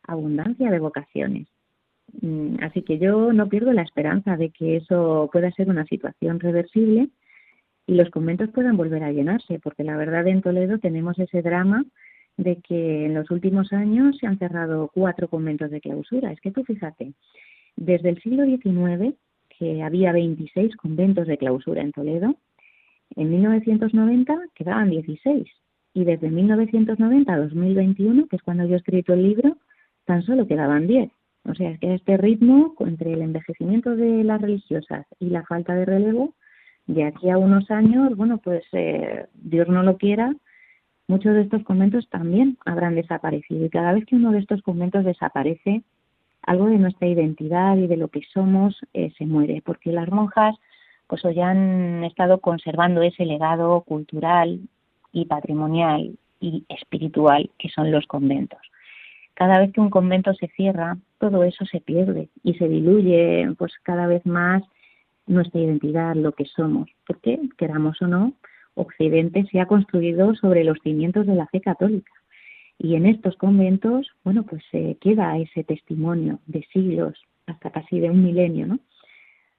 abundancia 0.07 0.69
de 0.71 0.79
vocaciones. 0.79 1.47
Mm, 2.21 2.57
así 2.61 2.81
que 2.83 2.97
yo 2.97 3.33
no 3.33 3.49
pierdo 3.49 3.73
la 3.73 3.81
esperanza 3.81 4.37
de 4.37 4.51
que 4.51 4.77
eso 4.77 5.29
pueda 5.31 5.51
ser 5.51 5.69
una 5.69 5.85
situación 5.85 6.39
reversible 6.39 7.09
y 7.87 7.95
los 7.95 8.09
conventos 8.09 8.49
puedan 8.49 8.77
volver 8.77 9.03
a 9.03 9.11
llenarse, 9.11 9.59
porque 9.59 9.83
la 9.83 9.97
verdad 9.97 10.27
en 10.27 10.41
Toledo 10.41 10.79
tenemos 10.79 11.17
ese 11.19 11.41
drama 11.41 11.85
de 12.37 12.57
que 12.57 13.05
en 13.05 13.13
los 13.13 13.29
últimos 13.31 13.71
años 13.73 14.17
se 14.17 14.27
han 14.27 14.39
cerrado 14.39 14.89
cuatro 14.93 15.27
conventos 15.29 15.71
de 15.71 15.81
clausura. 15.81 16.31
Es 16.31 16.41
que 16.41 16.51
tú 16.51 16.63
fíjate, 16.63 17.13
desde 17.75 18.09
el 18.09 18.21
siglo 18.21 18.45
XIX, 18.45 19.15
que 19.57 19.83
había 19.83 20.11
26 20.11 20.75
conventos 20.75 21.27
de 21.27 21.37
clausura 21.37 21.81
en 21.81 21.91
Toledo, 21.91 22.35
en 23.15 23.29
1990 23.29 24.37
quedaban 24.53 24.89
16 24.89 25.47
y 25.93 26.03
desde 26.03 26.29
1990 26.29 27.33
a 27.33 27.37
2021, 27.37 28.27
que 28.27 28.35
es 28.35 28.41
cuando 28.41 28.65
yo 28.65 28.73
he 28.73 28.77
escrito 28.77 29.13
el 29.13 29.23
libro, 29.23 29.57
tan 30.05 30.23
solo 30.23 30.47
quedaban 30.47 30.87
10. 30.87 31.11
O 31.47 31.53
sea, 31.53 31.71
es 31.71 31.79
que 31.79 31.93
este 31.93 32.17
ritmo, 32.17 32.73
entre 32.79 33.13
el 33.13 33.21
envejecimiento 33.21 33.95
de 33.95 34.23
las 34.23 34.41
religiosas 34.41 35.05
y 35.19 35.29
la 35.29 35.43
falta 35.43 35.75
de 35.75 35.85
relevo, 35.85 36.33
de 36.87 37.03
aquí 37.03 37.29
a 37.29 37.37
unos 37.37 37.69
años, 37.71 38.15
bueno, 38.15 38.39
pues 38.39 38.63
eh, 38.71 39.25
Dios 39.33 39.67
no 39.67 39.83
lo 39.83 39.97
quiera, 39.97 40.33
muchos 41.07 41.33
de 41.33 41.41
estos 41.41 41.63
conventos 41.63 42.07
también 42.09 42.57
habrán 42.65 42.95
desaparecido. 42.95 43.65
Y 43.65 43.69
cada 43.69 43.93
vez 43.93 44.05
que 44.05 44.15
uno 44.15 44.31
de 44.31 44.39
estos 44.39 44.61
conventos 44.61 45.05
desaparece, 45.05 45.83
algo 46.43 46.67
de 46.67 46.77
nuestra 46.77 47.07
identidad 47.07 47.75
y 47.77 47.87
de 47.87 47.97
lo 47.97 48.07
que 48.07 48.21
somos 48.33 48.79
eh, 48.93 49.11
se 49.17 49.25
muere, 49.25 49.61
porque 49.65 49.91
las 49.91 50.09
monjas 50.09 50.55
pues 51.07 51.23
hoy 51.23 51.39
han 51.39 52.03
estado 52.03 52.39
conservando 52.39 53.01
ese 53.01 53.25
legado 53.25 53.81
cultural 53.81 54.59
y 55.11 55.25
patrimonial 55.25 56.17
y 56.39 56.65
espiritual 56.69 57.49
que 57.59 57.69
son 57.69 57.91
los 57.91 58.05
conventos. 58.07 58.59
Cada 59.35 59.59
vez 59.59 59.71
que 59.71 59.81
un 59.81 59.89
convento 59.89 60.33
se 60.33 60.47
cierra, 60.47 60.97
todo 61.19 61.43
eso 61.43 61.65
se 61.65 61.81
pierde 61.81 62.29
y 62.43 62.55
se 62.55 62.67
diluye 62.67 63.47
pues 63.57 63.73
cada 63.83 64.07
vez 64.07 64.25
más 64.25 64.63
nuestra 65.27 65.61
identidad, 65.61 66.15
lo 66.15 66.31
que 66.31 66.45
somos, 66.45 66.89
porque 67.05 67.39
queramos 67.57 68.01
o 68.01 68.07
no, 68.07 68.33
Occidente 68.75 69.45
se 69.51 69.59
ha 69.59 69.67
construido 69.67 70.35
sobre 70.35 70.63
los 70.63 70.77
cimientos 70.83 71.25
de 71.27 71.35
la 71.35 71.47
fe 71.47 71.61
católica. 71.61 72.11
Y 72.77 72.95
en 72.95 73.05
estos 73.05 73.37
conventos, 73.37 74.11
bueno, 74.23 74.43
pues 74.43 74.63
se 74.71 74.97
queda 74.99 75.37
ese 75.37 75.63
testimonio 75.63 76.39
de 76.45 76.65
siglos, 76.73 77.21
hasta 77.47 77.69
casi 77.69 77.99
de 77.99 78.09
un 78.09 78.23
milenio, 78.23 78.67
¿no? 78.67 78.79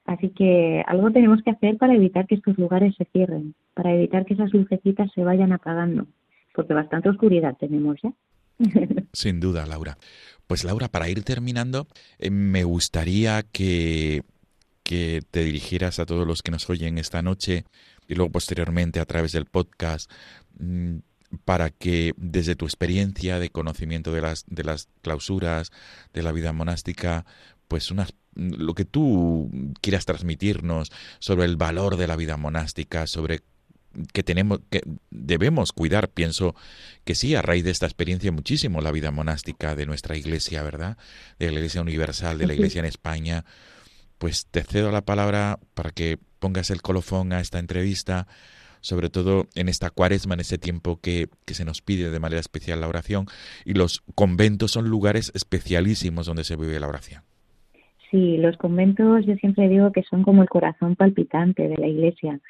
Así 0.04 0.28
que 0.30 0.84
algo 0.86 1.10
tenemos 1.10 1.42
que 1.42 1.50
hacer 1.50 1.78
para 1.78 1.94
evitar 1.94 2.26
que 2.26 2.36
estos 2.36 2.56
lugares 2.58 2.94
se 2.96 3.06
cierren, 3.06 3.54
para 3.74 3.92
evitar 3.92 4.24
que 4.24 4.34
esas 4.34 4.52
lucecitas 4.52 5.10
se 5.12 5.24
vayan 5.24 5.52
apagando, 5.52 6.06
porque 6.54 6.74
bastante 6.74 7.08
oscuridad 7.08 7.56
tenemos 7.58 7.96
ya. 8.02 8.12
Sin 9.12 9.40
duda, 9.40 9.66
Laura. 9.66 9.98
Pues 10.46 10.64
Laura, 10.64 10.88
para 10.88 11.08
ir 11.08 11.22
terminando, 11.22 11.88
eh, 12.18 12.30
me 12.30 12.64
gustaría 12.64 13.42
que, 13.42 14.22
que 14.82 15.22
te 15.30 15.44
dirigieras 15.44 15.98
a 15.98 16.06
todos 16.06 16.26
los 16.26 16.42
que 16.42 16.52
nos 16.52 16.68
oyen 16.70 16.98
esta 16.98 17.22
noche 17.22 17.64
y 18.08 18.14
luego 18.14 18.30
posteriormente 18.30 19.00
a 19.00 19.06
través 19.06 19.32
del 19.32 19.46
podcast 19.46 20.10
mm, 20.58 20.98
para 21.44 21.70
que 21.70 22.14
desde 22.16 22.54
tu 22.54 22.66
experiencia 22.66 23.38
de 23.38 23.50
conocimiento 23.50 24.12
de 24.12 24.20
las, 24.20 24.44
de 24.46 24.64
las 24.64 24.88
clausuras, 25.02 25.72
de 26.14 26.22
la 26.22 26.32
vida 26.32 26.52
monástica, 26.52 27.26
pues 27.68 27.90
unas 27.90 28.14
lo 28.36 28.74
que 28.74 28.84
tú 28.84 29.50
quieras 29.80 30.04
transmitirnos 30.04 30.92
sobre 31.18 31.46
el 31.46 31.56
valor 31.56 31.96
de 31.96 32.06
la 32.06 32.16
vida 32.16 32.36
monástica, 32.36 33.06
sobre 33.06 33.40
que 34.12 34.22
tenemos 34.22 34.60
que 34.70 34.82
debemos 35.10 35.72
cuidar, 35.72 36.08
pienso 36.08 36.54
que 37.04 37.14
sí, 37.14 37.34
a 37.34 37.42
raíz 37.42 37.64
de 37.64 37.70
esta 37.70 37.86
experiencia 37.86 38.32
muchísimo 38.32 38.80
la 38.80 38.92
vida 38.92 39.10
monástica 39.10 39.74
de 39.74 39.86
nuestra 39.86 40.16
iglesia, 40.16 40.62
¿verdad? 40.62 40.98
De 41.38 41.46
la 41.46 41.58
Iglesia 41.58 41.80
Universal, 41.80 42.38
de 42.38 42.46
la 42.46 42.54
Iglesia 42.54 42.80
en 42.80 42.84
España. 42.84 43.44
Pues 44.18 44.46
te 44.46 44.62
cedo 44.62 44.90
la 44.90 45.02
palabra 45.02 45.58
para 45.74 45.90
que 45.90 46.18
pongas 46.38 46.70
el 46.70 46.82
colofón 46.82 47.32
a 47.32 47.40
esta 47.40 47.58
entrevista, 47.58 48.26
sobre 48.80 49.10
todo 49.10 49.48
en 49.54 49.68
esta 49.68 49.90
cuaresma, 49.90 50.34
en 50.34 50.40
ese 50.40 50.58
tiempo 50.58 51.00
que, 51.00 51.28
que 51.44 51.54
se 51.54 51.64
nos 51.64 51.82
pide 51.82 52.10
de 52.10 52.20
manera 52.20 52.40
especial 52.40 52.80
la 52.80 52.88
oración, 52.88 53.26
y 53.64 53.74
los 53.74 54.02
conventos 54.14 54.72
son 54.72 54.88
lugares 54.88 55.32
especialísimos 55.34 56.26
donde 56.26 56.44
se 56.44 56.56
vive 56.56 56.80
la 56.80 56.88
oración. 56.88 57.22
Sí, 58.10 58.36
los 58.36 58.56
conventos 58.56 59.26
yo 59.26 59.34
siempre 59.36 59.68
digo 59.68 59.90
que 59.92 60.02
son 60.04 60.22
como 60.22 60.42
el 60.42 60.48
corazón 60.48 60.94
palpitante 60.96 61.68
de 61.68 61.76
la 61.76 61.88
iglesia. 61.88 62.40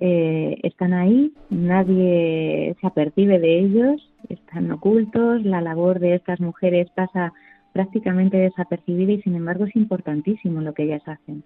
Eh, 0.00 0.58
están 0.64 0.92
ahí, 0.92 1.32
nadie 1.50 2.74
se 2.80 2.86
apercibe 2.86 3.38
de 3.38 3.60
ellos, 3.60 4.12
están 4.28 4.70
ocultos, 4.72 5.44
la 5.44 5.60
labor 5.60 6.00
de 6.00 6.16
estas 6.16 6.40
mujeres 6.40 6.88
pasa 6.96 7.32
prácticamente 7.72 8.36
desapercibida 8.36 9.12
y 9.12 9.22
sin 9.22 9.36
embargo 9.36 9.66
es 9.66 9.76
importantísimo 9.76 10.60
lo 10.60 10.74
que 10.74 10.84
ellas 10.84 11.06
hacen. 11.06 11.44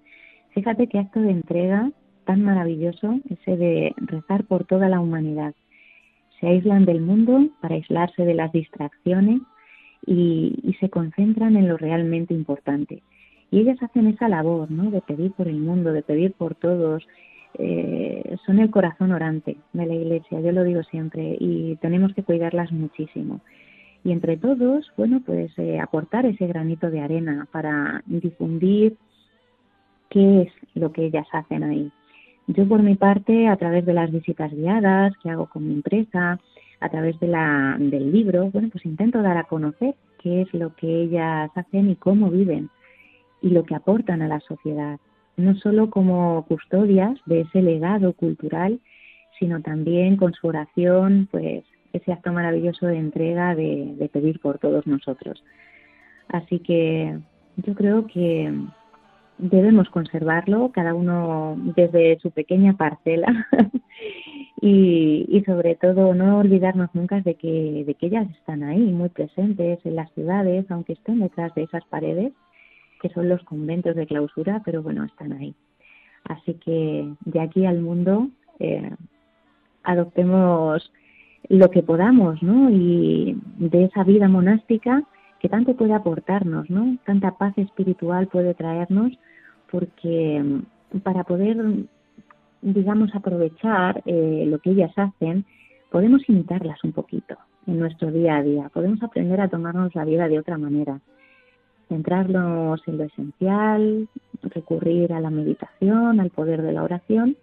Fíjate 0.50 0.86
qué 0.86 0.98
acto 0.98 1.20
de 1.20 1.30
entrega 1.30 1.90
tan 2.24 2.42
maravilloso 2.42 3.20
ese 3.28 3.56
de 3.56 3.94
rezar 3.96 4.44
por 4.44 4.64
toda 4.64 4.88
la 4.88 5.00
humanidad. 5.00 5.54
Se 6.40 6.46
aíslan 6.46 6.84
del 6.84 7.00
mundo 7.00 7.48
para 7.60 7.74
aislarse 7.74 8.24
de 8.24 8.34
las 8.34 8.52
distracciones 8.52 9.40
y, 10.06 10.58
y 10.62 10.74
se 10.74 10.88
concentran 10.88 11.56
en 11.56 11.68
lo 11.68 11.76
realmente 11.76 12.32
importante. 12.32 13.02
Y 13.50 13.60
ellas 13.60 13.82
hacen 13.82 14.06
esa 14.06 14.28
labor, 14.28 14.70
¿no? 14.70 14.90
De 14.90 15.00
pedir 15.00 15.32
por 15.32 15.48
el 15.48 15.58
mundo, 15.58 15.92
de 15.92 16.02
pedir 16.02 16.32
por 16.32 16.54
todos, 16.54 17.06
eh, 17.54 18.36
son 18.46 18.58
el 18.58 18.70
corazón 18.70 19.12
orante 19.12 19.56
de 19.72 19.86
la 19.86 19.94
Iglesia, 19.94 20.40
yo 20.40 20.52
lo 20.52 20.64
digo 20.64 20.82
siempre, 20.84 21.36
y 21.38 21.76
tenemos 21.76 22.14
que 22.14 22.22
cuidarlas 22.22 22.70
muchísimo. 22.72 23.40
Y 24.04 24.12
entre 24.12 24.36
todos, 24.36 24.90
bueno, 24.96 25.22
pues 25.24 25.50
eh, 25.58 25.80
aportar 25.80 26.24
ese 26.26 26.46
granito 26.46 26.90
de 26.90 27.00
arena 27.00 27.48
para 27.50 28.02
difundir 28.06 28.96
qué 30.08 30.42
es 30.42 30.52
lo 30.74 30.92
que 30.92 31.06
ellas 31.06 31.26
hacen 31.32 31.64
ahí. 31.64 31.90
Yo 32.46 32.66
por 32.66 32.82
mi 32.82 32.94
parte, 32.94 33.48
a 33.48 33.56
través 33.56 33.84
de 33.84 33.92
las 33.92 34.10
visitas 34.10 34.52
guiadas 34.52 35.12
que 35.22 35.30
hago 35.30 35.46
con 35.46 35.66
mi 35.66 35.74
empresa, 35.74 36.38
a 36.80 36.88
través 36.88 37.18
de 37.20 37.28
la, 37.28 37.76
del 37.78 38.12
libro, 38.12 38.50
bueno, 38.50 38.68
pues 38.70 38.86
intento 38.86 39.20
dar 39.20 39.36
a 39.36 39.44
conocer 39.44 39.94
qué 40.18 40.42
es 40.42 40.54
lo 40.54 40.74
que 40.74 41.02
ellas 41.02 41.50
hacen 41.54 41.90
y 41.90 41.96
cómo 41.96 42.30
viven 42.30 42.70
y 43.42 43.50
lo 43.50 43.64
que 43.64 43.74
aportan 43.74 44.22
a 44.22 44.28
la 44.28 44.40
sociedad, 44.40 44.98
no 45.38 45.54
solo 45.56 45.88
como 45.88 46.44
custodias 46.46 47.16
de 47.24 47.42
ese 47.42 47.62
legado 47.62 48.12
cultural, 48.12 48.80
sino 49.38 49.62
también 49.62 50.16
con 50.16 50.34
su 50.34 50.48
oración, 50.48 51.28
pues 51.30 51.64
ese 51.92 52.12
acto 52.12 52.32
maravilloso 52.32 52.86
de 52.86 52.98
entrega 52.98 53.54
de, 53.54 54.10
pedir 54.12 54.40
por 54.40 54.58
todos 54.58 54.86
nosotros. 54.86 55.42
Así 56.28 56.58
que 56.58 57.18
yo 57.56 57.74
creo 57.74 58.06
que 58.06 58.52
debemos 59.38 59.88
conservarlo, 59.90 60.72
cada 60.72 60.92
uno 60.92 61.56
desde 61.76 62.18
su 62.18 62.32
pequeña 62.32 62.76
parcela 62.76 63.46
y, 64.60 65.24
y, 65.28 65.44
sobre 65.44 65.76
todo 65.76 66.14
no 66.14 66.38
olvidarnos 66.38 66.90
nunca 66.92 67.20
de 67.20 67.36
que, 67.36 67.84
de 67.86 67.94
que 67.94 68.06
ellas 68.06 68.28
están 68.30 68.64
ahí, 68.64 68.80
muy 68.80 69.08
presentes 69.08 69.78
en 69.84 69.94
las 69.94 70.10
ciudades, 70.12 70.68
aunque 70.70 70.94
estén 70.94 71.20
detrás 71.20 71.54
de 71.54 71.62
esas 71.62 71.84
paredes, 71.84 72.32
que 73.00 73.08
son 73.10 73.28
los 73.28 73.42
conventos 73.44 73.94
de 73.96 74.06
clausura, 74.06 74.62
pero 74.64 74.82
bueno, 74.82 75.04
están 75.04 75.32
ahí. 75.32 75.54
Así 76.24 76.54
que 76.54 77.12
de 77.24 77.40
aquí 77.40 77.64
al 77.64 77.80
mundo 77.80 78.28
eh, 78.58 78.90
adoptemos 79.82 80.92
lo 81.48 81.70
que 81.70 81.82
podamos, 81.82 82.42
¿no? 82.42 82.70
Y 82.70 83.40
de 83.56 83.84
esa 83.84 84.04
vida 84.04 84.28
monástica 84.28 85.02
que 85.40 85.48
tanto 85.48 85.76
puede 85.76 85.94
aportarnos, 85.94 86.68
¿no? 86.68 86.98
Tanta 87.06 87.38
paz 87.38 87.56
espiritual 87.56 88.26
puede 88.26 88.54
traernos 88.54 89.12
porque 89.70 90.42
mm, 90.42 90.98
para 91.00 91.24
poder, 91.24 91.56
digamos, 92.62 93.14
aprovechar 93.14 94.02
eh, 94.04 94.44
lo 94.46 94.58
que 94.58 94.70
ellas 94.70 94.92
hacen, 94.96 95.44
podemos 95.90 96.28
imitarlas 96.28 96.82
un 96.84 96.92
poquito 96.92 97.36
en 97.66 97.78
nuestro 97.78 98.10
día 98.10 98.36
a 98.36 98.42
día, 98.42 98.68
podemos 98.70 99.02
aprender 99.02 99.40
a 99.40 99.48
tomarnos 99.48 99.94
la 99.94 100.04
vida 100.04 100.28
de 100.28 100.38
otra 100.38 100.58
manera, 100.58 101.00
centrarnos 101.88 102.80
en 102.86 102.98
lo 102.98 103.04
esencial, 103.04 104.08
recurrir 104.42 105.12
a 105.12 105.20
la 105.20 105.30
meditación, 105.30 106.20
al 106.20 106.30
poder 106.30 106.62
de 106.62 106.72
la 106.72 106.82
oración 106.82 107.36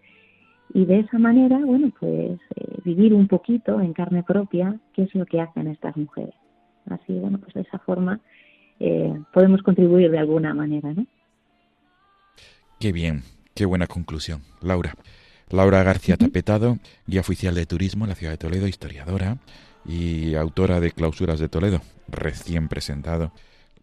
y 0.73 0.85
de 0.85 0.99
esa 0.99 1.17
manera, 1.17 1.59
bueno, 1.63 1.91
pues 1.99 2.39
eh, 2.55 2.77
vivir 2.83 3.13
un 3.13 3.27
poquito 3.27 3.79
en 3.79 3.93
carne 3.93 4.23
propia 4.23 4.77
qué 4.93 5.03
es 5.03 5.15
lo 5.15 5.25
que 5.25 5.41
hacen 5.41 5.67
estas 5.67 5.95
mujeres. 5.95 6.35
Así, 6.89 7.13
bueno, 7.13 7.39
pues 7.39 7.53
de 7.53 7.61
esa 7.61 7.79
forma 7.79 8.19
eh, 8.79 9.17
podemos 9.33 9.61
contribuir 9.61 10.11
de 10.11 10.19
alguna 10.19 10.53
manera, 10.53 10.93
¿no? 10.93 11.05
Qué 12.79 12.91
bien, 12.91 13.21
qué 13.53 13.65
buena 13.65 13.87
conclusión. 13.87 14.41
Laura. 14.61 14.93
Laura 15.49 15.83
García 15.83 16.17
Tapetado, 16.17 16.77
guía 17.05 17.21
oficial 17.21 17.53
de 17.53 17.65
turismo 17.67 18.05
en 18.05 18.09
la 18.09 18.15
ciudad 18.15 18.33
de 18.33 18.37
Toledo, 18.37 18.67
historiadora 18.67 19.37
y 19.85 20.33
autora 20.35 20.79
de 20.79 20.91
Clausuras 20.91 21.39
de 21.39 21.49
Toledo, 21.49 21.81
recién 22.07 22.67
presentado 22.67 23.31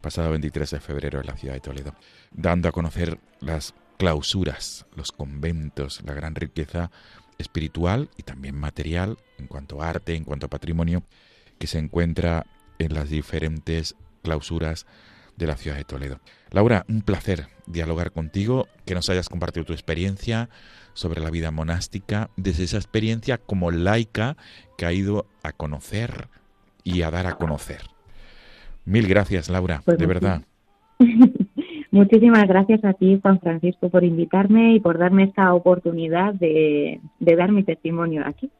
pasado 0.02 0.30
23 0.30 0.70
de 0.70 0.80
febrero 0.80 1.20
en 1.20 1.26
la 1.26 1.36
ciudad 1.36 1.54
de 1.54 1.60
Toledo, 1.60 1.94
dando 2.32 2.68
a 2.68 2.72
conocer 2.72 3.18
las 3.40 3.74
clausuras, 3.96 4.84
los 4.96 5.12
conventos, 5.12 6.02
la 6.04 6.12
gran 6.12 6.34
riqueza 6.34 6.90
espiritual 7.38 8.10
y 8.16 8.24
también 8.24 8.56
material 8.56 9.16
en 9.38 9.46
cuanto 9.46 9.80
a 9.80 9.88
arte, 9.88 10.14
en 10.14 10.24
cuanto 10.24 10.46
a 10.46 10.50
patrimonio, 10.50 11.04
que 11.58 11.66
se 11.66 11.78
encuentra 11.78 12.46
en 12.78 12.94
las 12.94 13.08
diferentes 13.08 13.94
clausuras 14.22 14.86
de 15.36 15.46
la 15.46 15.56
ciudad 15.56 15.76
de 15.76 15.84
Toledo. 15.84 16.20
Laura, 16.50 16.84
un 16.88 17.02
placer 17.02 17.48
dialogar 17.66 18.12
contigo, 18.12 18.68
que 18.84 18.94
nos 18.94 19.08
hayas 19.08 19.28
compartido 19.28 19.64
tu 19.64 19.72
experiencia 19.72 20.50
sobre 20.94 21.20
la 21.20 21.30
vida 21.30 21.50
monástica, 21.50 22.28
desde 22.36 22.64
esa 22.64 22.76
experiencia 22.76 23.38
como 23.38 23.70
laica 23.70 24.36
que 24.76 24.84
ha 24.84 24.92
ido 24.92 25.26
a 25.42 25.52
conocer 25.52 26.28
y 26.84 27.02
a 27.02 27.10
dar 27.10 27.26
a 27.26 27.36
conocer. 27.36 27.82
Mil 28.84 29.06
gracias, 29.06 29.48
Laura, 29.48 29.82
Pues 29.84 29.98
de 29.98 30.06
verdad. 30.06 30.42
Muchísimas 31.90 32.48
gracias 32.48 32.84
a 32.84 32.94
ti, 32.94 33.18
Juan 33.20 33.38
Francisco, 33.40 33.90
por 33.90 34.02
invitarme 34.02 34.74
y 34.74 34.80
por 34.80 34.98
darme 34.98 35.24
esta 35.24 35.52
oportunidad 35.52 36.32
de, 36.34 37.00
de 37.20 37.36
dar 37.36 37.52
mi 37.52 37.64
testimonio 37.64 38.22
aquí. 38.26 38.50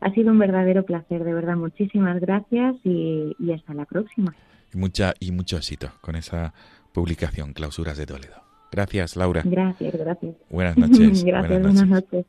Ha 0.00 0.10
sido 0.12 0.30
un 0.30 0.38
verdadero 0.38 0.84
placer, 0.84 1.22
de 1.22 1.34
verdad. 1.34 1.56
Muchísimas 1.56 2.20
gracias 2.20 2.76
y, 2.84 3.36
y 3.38 3.52
hasta 3.52 3.74
la 3.74 3.84
próxima. 3.84 4.34
Y, 4.72 4.78
mucha, 4.78 5.12
y 5.20 5.32
mucho 5.32 5.56
éxito 5.56 5.90
con 6.00 6.16
esa 6.16 6.54
publicación, 6.92 7.52
Clausuras 7.52 7.98
de 7.98 8.06
Toledo. 8.06 8.36
Gracias, 8.72 9.16
Laura. 9.16 9.42
Gracias, 9.44 9.94
gracias. 9.94 10.36
Buenas 10.50 10.76
noches. 10.76 11.24
gracias, 11.24 11.60
buenas 11.60 11.60
noches. 11.60 11.88
buenas 11.88 11.88
noches. 11.88 12.26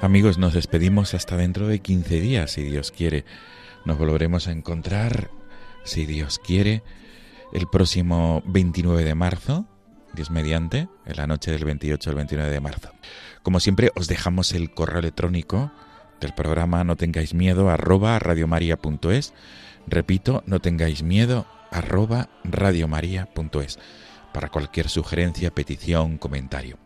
Amigos, 0.00 0.38
nos 0.38 0.54
despedimos 0.54 1.12
hasta 1.14 1.36
dentro 1.36 1.66
de 1.66 1.80
15 1.80 2.20
días, 2.20 2.52
si 2.52 2.62
Dios 2.62 2.92
quiere. 2.92 3.24
Nos 3.84 3.98
volveremos 3.98 4.46
a 4.46 4.52
encontrar, 4.52 5.28
si 5.82 6.06
Dios 6.06 6.38
quiere, 6.38 6.84
el 7.52 7.66
próximo 7.66 8.44
29 8.46 9.02
de 9.02 9.16
marzo, 9.16 9.66
Dios 10.14 10.30
mediante, 10.30 10.88
en 11.04 11.16
la 11.16 11.26
noche 11.26 11.50
del 11.50 11.64
28 11.64 12.10
al 12.10 12.16
29 12.16 12.48
de 12.48 12.60
marzo. 12.60 12.92
Como 13.42 13.58
siempre, 13.58 13.90
os 13.96 14.06
dejamos 14.06 14.52
el 14.52 14.72
correo 14.72 15.00
electrónico 15.00 15.72
del 16.20 16.32
programa 16.32 16.84
No 16.84 16.94
tengáis 16.94 17.34
miedo, 17.34 17.68
arroba 17.68 18.20
radiomaria.es. 18.20 19.34
Repito, 19.88 20.44
no 20.46 20.60
tengáis 20.60 21.02
miedo, 21.02 21.44
arroba 21.72 22.28
radiomaria.es. 22.44 23.80
Para 24.32 24.48
cualquier 24.48 24.88
sugerencia, 24.90 25.52
petición, 25.52 26.18
comentario. 26.18 26.78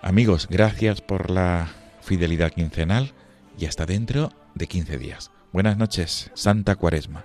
Amigos, 0.00 0.46
gracias 0.48 1.00
por 1.00 1.30
la 1.30 1.70
fidelidad 2.06 2.52
quincenal 2.52 3.12
y 3.58 3.66
hasta 3.66 3.84
dentro 3.84 4.30
de 4.54 4.68
15 4.68 4.96
días. 4.96 5.32
Buenas 5.52 5.76
noches, 5.76 6.30
Santa 6.34 6.76
Cuaresma. 6.76 7.24